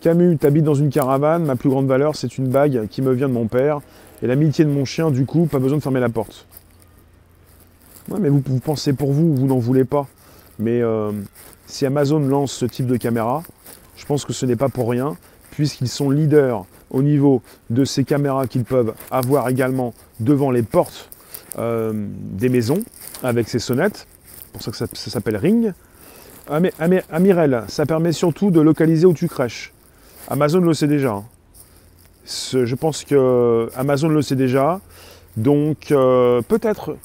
Camus, 0.00 0.36
t'habites 0.36 0.64
dans 0.64 0.74
une 0.74 0.90
caravane, 0.90 1.44
ma 1.44 1.56
plus 1.56 1.70
grande 1.70 1.86
valeur 1.86 2.16
c'est 2.16 2.36
une 2.36 2.48
bague 2.48 2.88
qui 2.88 3.00
me 3.00 3.12
vient 3.12 3.28
de 3.28 3.32
mon 3.32 3.46
père, 3.46 3.80
et 4.22 4.26
l'amitié 4.26 4.64
de 4.64 4.70
mon 4.70 4.84
chien, 4.84 5.10
du 5.10 5.24
coup, 5.24 5.46
pas 5.46 5.58
besoin 5.58 5.78
de 5.78 5.82
fermer 5.82 6.00
la 6.00 6.08
porte. 6.08 6.46
Ouais, 8.10 8.18
mais 8.20 8.28
vous, 8.28 8.40
pensez 8.60 8.92
pour 8.92 9.12
vous, 9.12 9.34
vous 9.34 9.46
n'en 9.46 9.58
voulez 9.58 9.84
pas. 9.84 10.06
Mais 10.58 10.82
euh, 10.82 11.10
si 11.66 11.86
Amazon 11.86 12.20
lance 12.20 12.52
ce 12.52 12.66
type 12.66 12.86
de 12.86 12.96
caméra, 12.96 13.42
je 13.96 14.04
pense 14.04 14.24
que 14.24 14.32
ce 14.32 14.44
n'est 14.44 14.56
pas 14.56 14.68
pour 14.68 14.90
rien, 14.90 15.16
puisqu'ils 15.50 15.88
sont 15.88 16.10
leaders 16.10 16.66
au 16.90 17.02
niveau 17.02 17.42
de 17.70 17.84
ces 17.84 18.04
caméras 18.04 18.46
qu'ils 18.46 18.64
peuvent 18.64 18.94
avoir 19.10 19.48
également 19.48 19.94
devant 20.20 20.50
les 20.50 20.62
portes 20.62 21.08
des 21.56 22.48
maisons 22.48 22.82
avec 23.22 23.48
ces 23.48 23.58
sonnettes. 23.58 24.06
Pour 24.52 24.62
ça 24.62 24.70
que 24.70 24.76
ça, 24.76 24.86
s'appelle 24.94 25.36
Ring. 25.36 25.72
Amirel, 27.10 27.64
ça 27.68 27.86
permet 27.86 28.12
surtout 28.12 28.50
de 28.50 28.60
localiser 28.60 29.06
où 29.06 29.14
tu 29.14 29.28
crèches. 29.28 29.72
Amazon 30.28 30.60
le 30.60 30.74
sait 30.74 30.86
déjà. 30.86 31.12
Hein. 31.12 31.24
Je 32.26 32.74
pense 32.74 33.04
que 33.04 33.68
Amazon 33.76 34.08
le 34.08 34.22
sait 34.22 34.36
déjà. 34.36 34.80
Donc 35.36 35.90
euh, 35.90 36.42
peut-être 36.42 36.96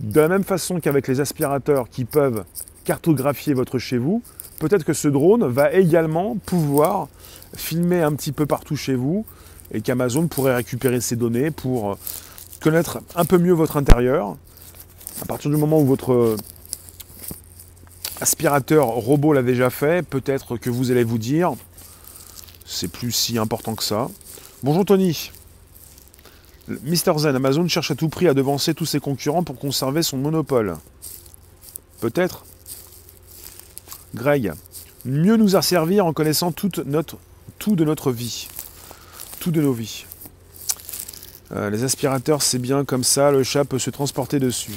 de 0.00 0.20
la 0.20 0.28
même 0.28 0.44
façon 0.44 0.80
qu'avec 0.80 1.06
les 1.06 1.20
aspirateurs 1.20 1.88
qui 1.88 2.04
peuvent 2.04 2.44
cartographier 2.84 3.54
votre 3.54 3.78
chez 3.78 3.98
vous, 3.98 4.22
peut-être 4.58 4.84
que 4.84 4.92
ce 4.92 5.08
drone 5.08 5.46
va 5.46 5.72
également 5.72 6.36
pouvoir 6.44 7.08
filmer 7.56 8.02
un 8.02 8.12
petit 8.12 8.32
peu 8.32 8.46
partout 8.46 8.76
chez 8.76 8.94
vous 8.94 9.24
et 9.72 9.80
qu'Amazon 9.80 10.26
pourrait 10.26 10.56
récupérer 10.56 11.00
ces 11.00 11.16
données 11.16 11.50
pour 11.50 11.92
euh, 11.92 11.94
connaître 12.64 13.00
un 13.14 13.26
peu 13.26 13.36
mieux 13.36 13.52
votre 13.52 13.76
intérieur. 13.76 14.36
À 15.20 15.26
partir 15.26 15.50
du 15.50 15.58
moment 15.58 15.80
où 15.80 15.84
votre 15.84 16.34
aspirateur 18.22 18.86
robot 18.86 19.34
l'a 19.34 19.42
déjà 19.42 19.68
fait, 19.68 20.02
peut-être 20.02 20.56
que 20.56 20.70
vous 20.70 20.90
allez 20.90 21.04
vous 21.04 21.18
dire, 21.18 21.52
c'est 22.64 22.88
plus 22.88 23.12
si 23.12 23.36
important 23.36 23.74
que 23.74 23.82
ça. 23.82 24.08
Bonjour 24.62 24.86
Tony. 24.86 25.30
Mister 26.84 27.12
Zen, 27.18 27.36
Amazon 27.36 27.68
cherche 27.68 27.90
à 27.90 27.94
tout 27.94 28.08
prix 28.08 28.28
à 28.28 28.32
devancer 28.32 28.72
tous 28.72 28.86
ses 28.86 28.98
concurrents 28.98 29.44
pour 29.44 29.58
conserver 29.58 30.02
son 30.02 30.16
monopole. 30.16 30.78
Peut-être. 32.00 32.46
Greg, 34.14 34.54
mieux 35.04 35.36
nous 35.36 35.54
asservir 35.54 36.06
en 36.06 36.14
connaissant 36.14 36.50
toute 36.50 36.78
notre, 36.78 37.18
tout 37.58 37.76
de 37.76 37.84
notre 37.84 38.10
vie. 38.10 38.48
Tout 39.38 39.50
de 39.50 39.60
nos 39.60 39.74
vies. 39.74 40.06
Euh, 41.54 41.70
les 41.70 41.84
aspirateurs, 41.84 42.42
c'est 42.42 42.58
bien 42.58 42.84
comme 42.84 43.04
ça, 43.04 43.30
le 43.30 43.44
chat 43.44 43.64
peut 43.64 43.78
se 43.78 43.90
transporter 43.90 44.40
dessus. 44.40 44.72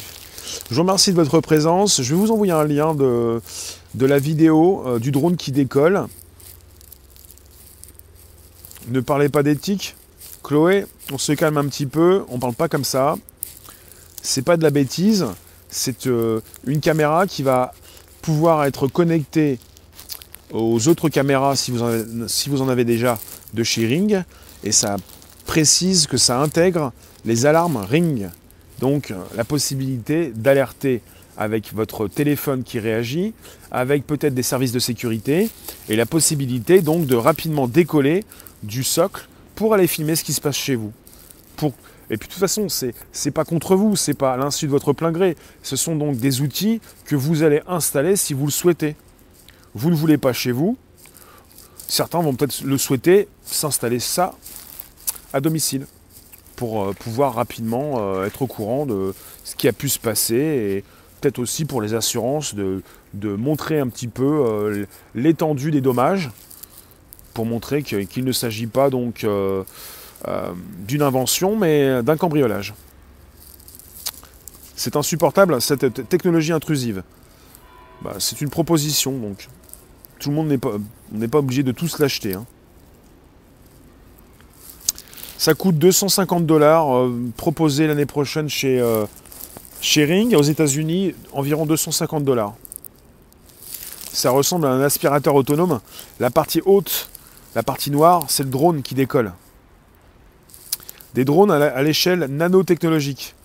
Je 0.70 0.76
vous 0.76 0.82
remercie 0.82 1.12
de 1.12 1.16
votre 1.16 1.42
présence. 1.42 2.02
Je 2.02 2.14
vais 2.14 2.20
vous 2.20 2.32
envoyer 2.32 2.54
un 2.54 2.64
lien 2.64 2.94
de, 2.94 3.42
la 4.00 4.20
vidéo 4.20 4.84
euh, 4.86 5.00
du 5.00 5.12
drone 5.12 5.38
qui 5.38 5.52
décolle. 5.52 6.06
Ne 8.90 9.02
parlez 9.02 9.30
pas 9.30 9.44
d'éthique. 9.44 9.96
Chloé, 10.44 10.86
on 11.12 11.18
se 11.18 11.34
calme 11.34 11.58
un 11.58 11.66
petit 11.66 11.88
peu, 11.88 12.24
on 12.30 12.40
parle 12.40 12.54
pas 12.54 12.70
comme 12.70 12.86
ça. 12.86 13.16
C'est 14.22 14.44
pas 14.44 14.56
de 14.56 14.64
la 14.64 14.70
bêtise, 14.70 15.26
c'est 15.70 16.08
euh, 16.08 16.42
une 16.66 16.80
caméra 16.80 17.28
qui 17.28 17.44
va 17.44 17.74
pouvoir 18.22 18.66
être 18.66 18.88
connectée 18.88 19.60
aux 20.54 20.88
autres 20.88 21.10
caméras 21.10 21.56
si 21.56 21.72
vous 21.72 21.82
en 21.82 21.88
avez, 21.88 22.06
si 22.28 22.50
vous 22.50 22.62
en 22.62 22.70
avez 22.70 22.86
déjà 22.86 23.20
de 23.54 23.64
chez. 23.64 23.86
Et 24.64 24.72
ça 24.72 24.98
précise 25.48 26.06
que 26.06 26.18
ça 26.18 26.40
intègre 26.40 26.92
les 27.26 27.48
alarmes 27.48 27.78
Ring. 27.78 28.30
Donc 28.80 29.12
la 29.36 29.44
possibilité 29.44 30.32
d'alerter 30.36 31.02
avec 31.38 31.74
votre 31.74 32.08
téléphone 32.08 32.64
qui 32.64 32.80
réagit, 32.80 33.34
avec 33.72 34.06
peut-être 34.06 34.36
des 34.36 34.44
services 34.44 34.72
de 34.72 34.80
sécurité, 34.80 35.50
et 35.90 35.96
la 35.96 36.06
possibilité 36.06 36.82
donc 36.82 37.08
de 37.08 37.16
rapidement 37.16 37.68
décoller 37.68 38.24
du 38.62 38.84
socle 38.84 39.28
pour 39.56 39.74
aller 39.74 39.88
filmer 39.88 40.16
ce 40.16 40.24
qui 40.24 40.34
se 40.34 40.42
passe 40.42 40.58
chez 40.58 40.76
vous. 40.76 40.92
Pour... 41.56 41.74
Et 42.10 42.18
puis 42.18 42.28
de 42.28 42.34
toute 42.34 42.40
façon, 42.40 42.70
c'est 42.70 42.94
n'est 43.26 43.32
pas 43.32 43.46
contre 43.46 43.76
vous, 43.76 43.96
c'est 43.96 44.14
pas 44.14 44.34
à 44.34 44.38
l'insu 44.38 44.66
de 44.66 44.72
votre 44.72 44.94
plein 44.94 45.12
gré. 45.12 45.36
Ce 45.64 45.76
sont 45.76 45.96
donc 45.96 46.18
des 46.18 46.42
outils 46.42 46.82
que 47.06 47.16
vous 47.16 47.44
allez 47.44 47.62
installer 47.68 48.16
si 48.16 48.34
vous 48.34 48.46
le 48.46 48.52
souhaitez. 48.52 48.96
Vous 49.74 49.90
ne 49.90 49.96
voulez 49.96 50.18
pas 50.18 50.34
chez 50.34 50.52
vous. 50.52 50.78
Certains 51.88 52.22
vont 52.22 52.34
peut-être 52.34 52.62
le 52.64 52.78
souhaiter, 52.78 53.28
s'installer 53.46 54.00
ça 54.00 54.36
à 55.38 55.42
domicile 55.42 55.86
pour 56.56 56.84
euh, 56.84 56.94
pouvoir 56.94 57.36
rapidement 57.36 57.96
euh, 58.00 58.26
être 58.26 58.42
au 58.42 58.48
courant 58.48 58.86
de 58.86 59.14
ce 59.44 59.56
qui 59.56 59.68
a 59.68 59.74
pu 59.74 59.88
se 59.88 60.00
passer 60.00 60.36
et 60.36 60.84
peut-être 61.22 61.40
aussi 61.40 61.66
pour 61.66 61.82
les 61.82 61.94
assurances 61.94 62.54
de, 62.56 62.82
montrer 63.24 63.80
un 63.80 63.88
petit 63.88 64.08
peu 64.08 64.46
euh, 64.46 64.86
l'étendue 65.16 65.72
des 65.72 65.82
dommages 65.82 66.30
pour 67.34 67.46
montrer 67.46 67.84
qu'il 67.84 68.26
ne 68.26 68.32
s'agit 68.32 68.68
pas 68.68 68.90
donc 68.90 69.26
d'une 70.88 71.02
invention 71.02 71.56
mais 71.56 72.02
d'un 72.02 72.18
cambriolage. 72.18 72.74
C'est 74.76 74.96
insupportable 74.96 75.62
cette 75.62 76.08
technologie 76.10 76.52
intrusive. 76.52 77.04
Bah, 78.02 78.16
c'est 78.20 78.42
une 78.42 78.50
proposition 78.50 79.18
donc. 79.18 79.50
Tout 80.20 80.30
le 80.30 80.36
monde 80.36 80.48
n'est 80.48 80.58
pas, 80.58 80.74
n'est 81.12 81.28
pas 81.28 81.38
obligé 81.38 81.62
de 81.62 81.72
tous 81.72 82.00
l'acheter. 82.00 82.34
Hein. 82.34 82.46
Ça 85.38 85.54
coûte 85.54 85.78
250 85.78 86.46
dollars, 86.46 86.96
euh, 86.96 87.14
proposé 87.38 87.86
l'année 87.86 88.08
prochaine 88.08 88.50
chez, 88.50 88.80
euh, 88.80 89.06
chez 89.82 90.04
Ring, 90.04 90.36
aux 90.36 90.42
États-Unis, 90.42 91.14
environ 91.32 91.66
250 91.66 92.24
dollars. 92.24 92.56
Ça 94.12 94.32
ressemble 94.32 94.66
à 94.66 94.72
un 94.72 94.82
aspirateur 94.82 95.36
autonome. 95.36 95.80
La 96.20 96.32
partie 96.32 96.62
haute, 96.66 97.10
la 97.54 97.62
partie 97.62 97.92
noire, 97.92 98.26
c'est 98.30 98.44
le 98.44 98.50
drone 98.50 98.82
qui 98.82 98.96
décolle. 98.96 99.34
Des 101.14 101.24
drones 101.24 101.52
à 101.52 101.84
l'échelle 101.84 102.26
nanotechnologique. 102.30 103.36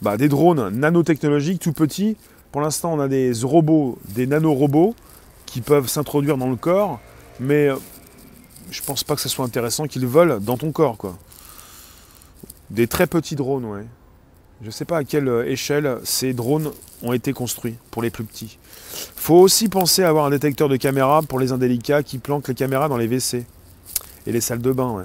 Bah, 0.00 0.16
des 0.16 0.28
drones 0.28 0.70
nanotechnologiques 0.70 1.60
tout 1.60 1.72
petits. 1.72 2.16
Pour 2.52 2.62
l'instant, 2.62 2.92
on 2.92 3.00
a 3.00 3.08
des 3.08 3.32
robots, 3.42 3.98
des 4.08 4.26
nanorobots 4.26 4.94
qui 5.46 5.60
peuvent 5.60 5.88
s'introduire 5.88 6.38
dans 6.38 6.48
le 6.48 6.56
corps, 6.56 7.00
mais 7.38 7.68
euh, 7.68 7.76
je 8.72 8.82
pense 8.82 9.04
pas 9.04 9.14
que 9.14 9.20
ce 9.20 9.28
soit 9.28 9.44
intéressant 9.44 9.86
qu'ils 9.86 10.06
volent 10.06 10.38
dans 10.40 10.56
ton 10.56 10.72
corps, 10.72 10.96
quoi. 10.96 11.16
Des 12.70 12.86
très 12.86 13.06
petits 13.06 13.36
drones, 13.36 13.66
ouais. 13.66 13.84
Je 14.64 14.70
sais 14.70 14.84
pas 14.84 14.98
à 14.98 15.04
quelle 15.04 15.28
euh, 15.28 15.46
échelle 15.46 15.98
ces 16.04 16.32
drones 16.32 16.70
ont 17.02 17.12
été 17.12 17.32
construits 17.32 17.74
pour 17.90 18.00
les 18.00 18.10
plus 18.10 18.24
petits. 18.24 18.58
Faut 19.16 19.34
aussi 19.34 19.68
penser 19.68 20.04
à 20.04 20.08
avoir 20.08 20.24
un 20.24 20.30
détecteur 20.30 20.68
de 20.68 20.76
caméra 20.76 21.20
pour 21.22 21.38
les 21.38 21.52
indélicats 21.52 22.02
qui 22.02 22.18
planquent 22.18 22.48
les 22.48 22.54
caméras 22.54 22.88
dans 22.88 22.96
les 22.96 23.06
WC 23.06 23.44
et 24.26 24.32
les 24.32 24.40
salles 24.40 24.62
de 24.62 24.72
bain. 24.72 25.04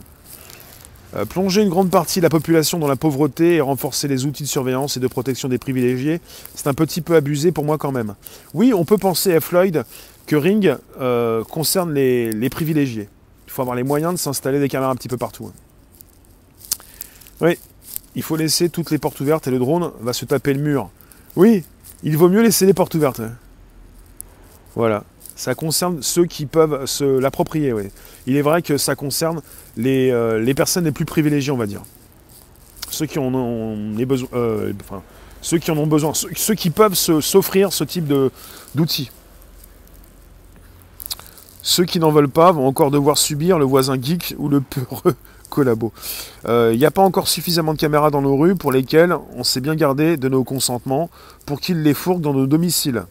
Euh, 1.15 1.25
plonger 1.25 1.63
une 1.63 1.69
grande 1.69 1.89
partie 1.89 2.19
de 2.19 2.23
la 2.23 2.29
population 2.29 2.77
dans 2.77 2.87
la 2.87 2.95
pauvreté 2.95 3.55
et 3.55 3.61
renforcer 3.61 4.07
les 4.07 4.25
outils 4.25 4.43
de 4.43 4.47
surveillance 4.47 4.95
et 4.95 4.99
de 4.99 5.07
protection 5.07 5.49
des 5.49 5.57
privilégiés, 5.57 6.21
c'est 6.53 6.67
un 6.67 6.73
petit 6.73 7.01
peu 7.01 7.15
abusé 7.15 7.51
pour 7.51 7.65
moi 7.65 7.77
quand 7.77 7.91
même. 7.91 8.15
Oui, 8.53 8.73
on 8.73 8.85
peut 8.85 8.97
penser 8.97 9.33
à 9.33 9.41
Floyd 9.41 9.83
que 10.27 10.35
Ring 10.35 10.75
euh, 11.01 11.43
concerne 11.43 11.93
les 11.93 12.49
privilégiés 12.49 13.09
faut 13.51 13.61
avoir 13.61 13.75
les 13.75 13.83
moyens 13.83 14.13
de 14.13 14.19
s'installer 14.19 14.59
des 14.59 14.69
caméras 14.69 14.91
un 14.91 14.95
petit 14.95 15.07
peu 15.07 15.17
partout. 15.17 15.47
Hein. 15.47 16.83
Oui, 17.41 17.57
il 18.15 18.23
faut 18.23 18.35
laisser 18.35 18.69
toutes 18.69 18.91
les 18.91 18.97
portes 18.97 19.19
ouvertes 19.19 19.47
et 19.47 19.51
le 19.51 19.59
drone 19.59 19.91
va 20.01 20.13
se 20.13 20.25
taper 20.25 20.53
le 20.53 20.61
mur. 20.61 20.89
Oui, 21.35 21.63
il 22.03 22.17
vaut 22.17 22.29
mieux 22.29 22.41
laisser 22.41 22.65
les 22.65 22.73
portes 22.73 22.95
ouvertes. 22.95 23.19
Hein. 23.19 23.33
Voilà. 24.75 25.03
Ça 25.35 25.53
concerne 25.53 26.01
ceux 26.01 26.25
qui 26.25 26.47
peuvent 26.47 26.87
se 26.87 27.03
l'approprier. 27.03 27.71
Il 28.25 28.35
est 28.37 28.41
vrai 28.41 28.63
que 28.63 28.77
ça 28.77 28.95
concerne 28.95 29.41
les, 29.75 30.09
euh, 30.09 30.39
les, 30.39 30.55
personnes 30.55 30.85
les 30.85 30.91
plus 30.91 31.05
privilégiées, 31.05 31.51
on 31.51 31.57
va 31.57 31.67
dire. 31.67 31.83
Ceux 32.89 33.05
qui 33.05 33.19
en 33.19 33.33
ont, 33.33 33.93
besoin, 34.05 34.29
euh, 34.33 34.73
ceux 35.41 35.59
qui 35.59 35.69
en 35.69 35.77
ont 35.77 35.85
besoin, 35.85 36.13
ceux, 36.13 36.55
qui 36.55 36.71
peuvent 36.71 36.95
s'offrir 36.95 37.71
ce 37.71 37.83
type 37.83 38.11
d'outils. 38.73 39.11
Ceux 41.67 41.83
qui 41.83 41.99
n'en 41.99 42.11
veulent 42.11 42.29
pas 42.29 42.53
vont 42.53 42.65
encore 42.65 42.91
devoir 42.91 43.17
subir 43.17 43.59
le 43.59 43.65
voisin 43.65 44.01
geek 44.01 44.35
ou 44.37 44.47
le 44.47 44.61
peureux 44.61 45.15
collabo. 45.49 45.91
Il 46.45 46.49
euh, 46.49 46.73
n'y 46.73 46.85
a 46.85 46.91
pas 46.91 47.01
encore 47.01 47.27
suffisamment 47.27 47.73
de 47.73 47.77
caméras 47.77 48.09
dans 48.09 48.21
nos 48.21 48.37
rues 48.37 48.55
pour 48.55 48.71
lesquelles 48.71 49.13
on 49.35 49.43
s'est 49.43 49.59
bien 49.59 49.75
gardé 49.75 50.15
de 50.15 50.29
nos 50.29 50.45
consentements 50.45 51.09
pour 51.45 51.59
qu'ils 51.59 51.83
les 51.83 51.93
fourguent 51.93 52.21
dans 52.21 52.33
nos 52.33 52.47
domiciles. 52.47 53.03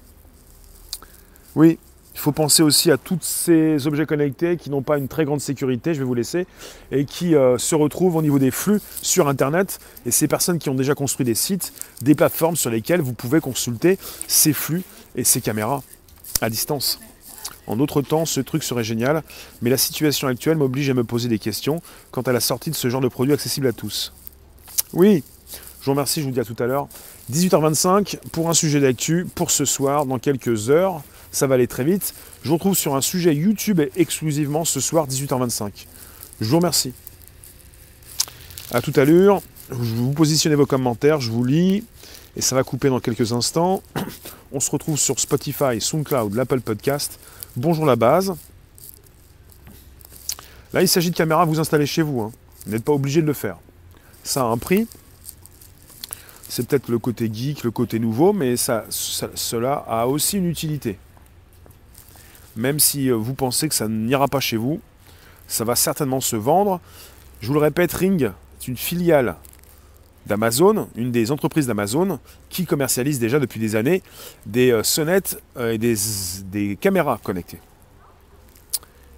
Oui, 1.55 1.79
il 2.15 2.19
faut 2.19 2.33
penser 2.33 2.63
aussi 2.63 2.91
à 2.91 2.97
tous 2.97 3.19
ces 3.21 3.87
objets 3.87 4.07
connectés 4.07 4.57
qui 4.57 4.71
n'ont 4.71 4.81
pas 4.81 4.97
une 4.97 5.07
très 5.07 5.27
grande 5.27 5.43
sécurité, 5.43 5.93
je 5.93 5.99
vais 5.99 6.07
vous 6.07 6.15
laisser, 6.15 6.47
et 6.91 7.05
qui 7.05 7.35
euh, 7.35 7.59
se 7.59 7.75
retrouvent 7.75 8.17
au 8.17 8.23
niveau 8.23 8.39
des 8.39 8.51
flux 8.51 8.81
sur 9.03 9.29
Internet. 9.29 9.81
Et 10.07 10.11
ces 10.11 10.29
personnes 10.29 10.59
qui 10.59 10.71
ont 10.71 10.75
déjà 10.75 10.95
construit 10.95 11.27
des 11.27 11.35
sites, 11.35 11.75
des 12.01 12.15
plateformes 12.15 12.57
sur 12.57 12.71
lesquelles 12.71 13.03
vous 13.03 13.13
pouvez 13.13 13.41
consulter 13.41 13.99
ces 14.29 14.55
flux 14.55 14.83
et 15.15 15.25
ces 15.25 15.43
caméras 15.43 15.83
à 16.41 16.49
distance. 16.49 16.99
En 17.67 17.77
d'autres 17.77 18.03
temps, 18.03 18.27
ce 18.27 18.41
truc 18.41 18.63
serait 18.63 18.85
génial, 18.85 19.23
mais 19.63 19.71
la 19.71 19.77
situation 19.77 20.29
actuelle 20.29 20.57
m'oblige 20.57 20.89
à 20.91 20.95
me 20.95 21.05
poser 21.05 21.29
des 21.29 21.39
questions 21.39 21.83
quant 22.11 22.23
à 22.23 22.33
la 22.33 22.41
sortie 22.41 22.71
de 22.71 22.77
ce 22.77 22.89
genre 22.89 23.01
de 23.01 23.09
produit 23.09 23.33
accessible 23.33 23.67
à 23.67 23.73
tous. 23.73 24.13
Oui, 24.93 25.25
je 25.81 25.87
vous 25.87 25.93
remercie, 25.93 26.21
je 26.21 26.27
vous 26.27 26.33
dis 26.33 26.41
à 26.41 26.45
tout 26.45 26.57
à 26.59 26.67
l'heure. 26.67 26.89
18h25 27.33 28.19
pour 28.33 28.49
un 28.49 28.55
sujet 28.55 28.81
d'actu 28.81 29.27
pour 29.35 29.51
ce 29.51 29.65
soir, 29.65 30.07
dans 30.07 30.19
quelques 30.19 30.71
heures. 30.71 31.03
Ça 31.33 31.47
va 31.47 31.57
aller 31.57 31.67
très 31.67 31.85
vite. 31.85 32.15
Je 32.43 32.49
vous 32.49 32.55
retrouve 32.55 32.77
sur 32.77 32.95
un 32.95 33.01
sujet 33.01 33.35
YouTube 33.35 33.81
exclusivement 33.97 34.65
ce 34.65 34.81
soir, 34.81 35.07
18h25. 35.07 35.87
Je 36.41 36.49
vous 36.49 36.57
remercie. 36.57 36.93
À 38.73 38.81
tout 38.81 38.93
à 38.97 39.05
l'heure. 39.05 39.43
Vous 39.69 40.13
positionnez 40.13 40.55
vos 40.55 40.67
commentaires, 40.67 41.21
je 41.21 41.31
vous 41.31 41.45
lis. 41.45 41.85
Et 42.37 42.43
ça 42.43 42.55
va 42.55 42.63
couper 42.63 42.89
dans 42.89 43.01
quelques 43.01 43.33
instants. 43.33 43.83
On 44.53 44.61
se 44.61 44.71
retrouve 44.71 44.99
sur 44.99 45.19
Spotify, 45.19 45.81
SoundCloud, 45.81 46.35
l'Apple 46.35 46.61
Podcast. 46.61 47.19
Bonjour 47.57 47.87
la 47.87 47.97
base. 47.97 48.35
Là, 50.75 50.83
il 50.83 50.89
s'agit 50.89 51.11
de 51.11 51.17
caméras 51.17 51.41
à 51.41 51.45
vous 51.47 51.59
installer 51.59 51.87
chez 51.87 52.03
vous. 52.03 52.21
Hein. 52.21 52.31
Vous 52.67 52.73
n'êtes 52.73 52.85
pas 52.85 52.93
obligé 52.93 53.23
de 53.23 53.27
le 53.27 53.33
faire. 53.33 53.57
Ça 54.25 54.43
a 54.43 54.45
un 54.45 54.59
prix. 54.59 54.87
C'est 56.51 56.69
peut-être 56.69 56.91
le 56.91 56.99
côté 56.99 57.31
geek, 57.33 57.65
le 57.65 57.71
côté 57.71 57.99
nouveau, 57.99 58.35
mais 58.35 58.59
ça, 58.59 58.85
cela 58.91 59.73
a 59.89 60.07
aussi 60.07 60.37
une 60.37 60.45
utilité. 60.45 60.99
Même 62.57 62.79
si 62.79 63.09
euh, 63.09 63.15
vous 63.15 63.33
pensez 63.33 63.71
que 63.71 63.75
ça 63.75 63.89
n'ira 63.89 64.29
pas 64.29 64.41
chez 64.41 64.59
vous, 64.59 64.83
ça 65.49 65.65
va 65.65 65.77
certainement 65.77 66.21
se 66.21 66.37
vendre. 66.37 66.79
Je 67.41 67.47
vous 67.47 67.55
le 67.55 67.61
répète, 67.61 67.95
Ring 67.95 68.33
est 68.61 68.69
une 68.69 68.77
filiale 68.77 69.37
d'Amazon, 70.27 70.89
une 70.97 71.11
des 71.11 71.31
entreprises 71.31 71.67
d'Amazon, 71.67 72.19
qui 72.49 72.67
commercialise 72.67 73.19
déjà 73.19 73.39
depuis 73.39 73.61
des 73.61 73.77
années 73.77 74.03
des 74.45 74.73
euh, 74.73 74.83
sonnettes 74.83 75.41
euh, 75.57 75.73
et 75.73 75.79
des, 75.79 76.77
caméras 76.77 77.19
connectées. 77.23 77.61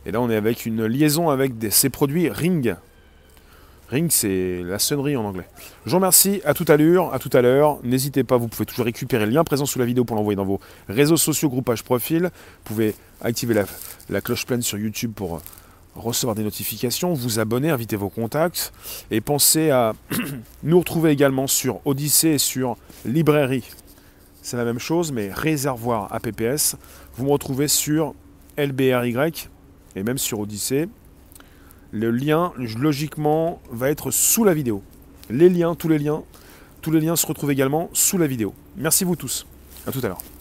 Et 0.06 0.12
là, 0.12 0.20
on 0.20 0.30
est 0.30 0.36
avec 0.36 0.66
une 0.66 0.86
liaison 0.86 1.30
avec 1.30 1.52
ces 1.70 1.90
produits 1.90 2.28
Ring. 2.30 2.76
Ring, 3.90 4.10
c'est 4.10 4.62
la 4.62 4.78
sonnerie 4.78 5.16
en 5.16 5.24
anglais. 5.24 5.46
Je 5.86 5.90
vous 5.90 5.96
remercie, 5.96 6.42
à 6.44 6.52
tout 6.52 6.64
à 6.68 6.76
l'heure, 6.76 7.12
à 7.14 7.18
tout 7.18 7.30
à 7.32 7.40
l'heure. 7.40 7.78
N'hésitez 7.82 8.22
pas, 8.22 8.36
vous 8.36 8.48
pouvez 8.48 8.66
toujours 8.66 8.84
récupérer 8.84 9.24
le 9.24 9.32
lien 9.32 9.44
présent 9.44 9.64
sous 9.64 9.78
la 9.78 9.86
vidéo 9.86 10.04
pour 10.04 10.16
l'envoyer 10.16 10.36
dans 10.36 10.44
vos 10.44 10.60
réseaux 10.88 11.16
sociaux, 11.16 11.48
groupage 11.48 11.82
profil. 11.82 12.24
Vous 12.24 12.30
pouvez 12.64 12.94
activer 13.22 13.54
la, 13.54 13.64
la 14.10 14.20
cloche 14.20 14.44
pleine 14.44 14.62
sur 14.62 14.78
YouTube 14.78 15.12
pour 15.14 15.36
euh, 15.36 15.40
recevoir 15.98 16.34
des 16.34 16.42
notifications, 16.42 17.12
vous 17.12 17.38
abonner, 17.38 17.70
inviter 17.70 17.96
vos 17.96 18.08
contacts 18.08 18.72
et 19.10 19.20
pensez 19.20 19.70
à 19.70 19.94
nous 20.62 20.78
retrouver 20.78 21.10
également 21.10 21.46
sur 21.46 21.80
Odyssée 21.86 22.30
et 22.30 22.38
sur 22.38 22.76
Librairie. 23.04 23.64
C'est 24.42 24.56
la 24.56 24.64
même 24.64 24.78
chose, 24.78 25.12
mais 25.12 25.30
réservoir 25.32 26.12
APPS. 26.12 26.76
Vous 27.16 27.24
me 27.26 27.30
retrouvez 27.30 27.68
sur 27.68 28.14
LBRY 28.56 29.48
et 29.96 30.02
même 30.02 30.18
sur 30.18 30.40
Odyssée. 30.40 30.88
Le 31.90 32.10
lien, 32.10 32.52
logiquement, 32.56 33.60
va 33.70 33.90
être 33.90 34.10
sous 34.10 34.44
la 34.44 34.54
vidéo. 34.54 34.82
Les 35.30 35.48
liens, 35.48 35.74
tous 35.74 35.88
les 35.88 35.98
liens, 35.98 36.22
tous 36.80 36.90
les 36.90 37.00
liens 37.00 37.16
se 37.16 37.26
retrouvent 37.26 37.50
également 37.50 37.90
sous 37.92 38.18
la 38.18 38.26
vidéo. 38.26 38.54
Merci 38.76 39.04
vous 39.04 39.16
tous. 39.16 39.46
À 39.86 39.92
tout 39.92 40.00
à 40.02 40.08
l'heure. 40.08 40.37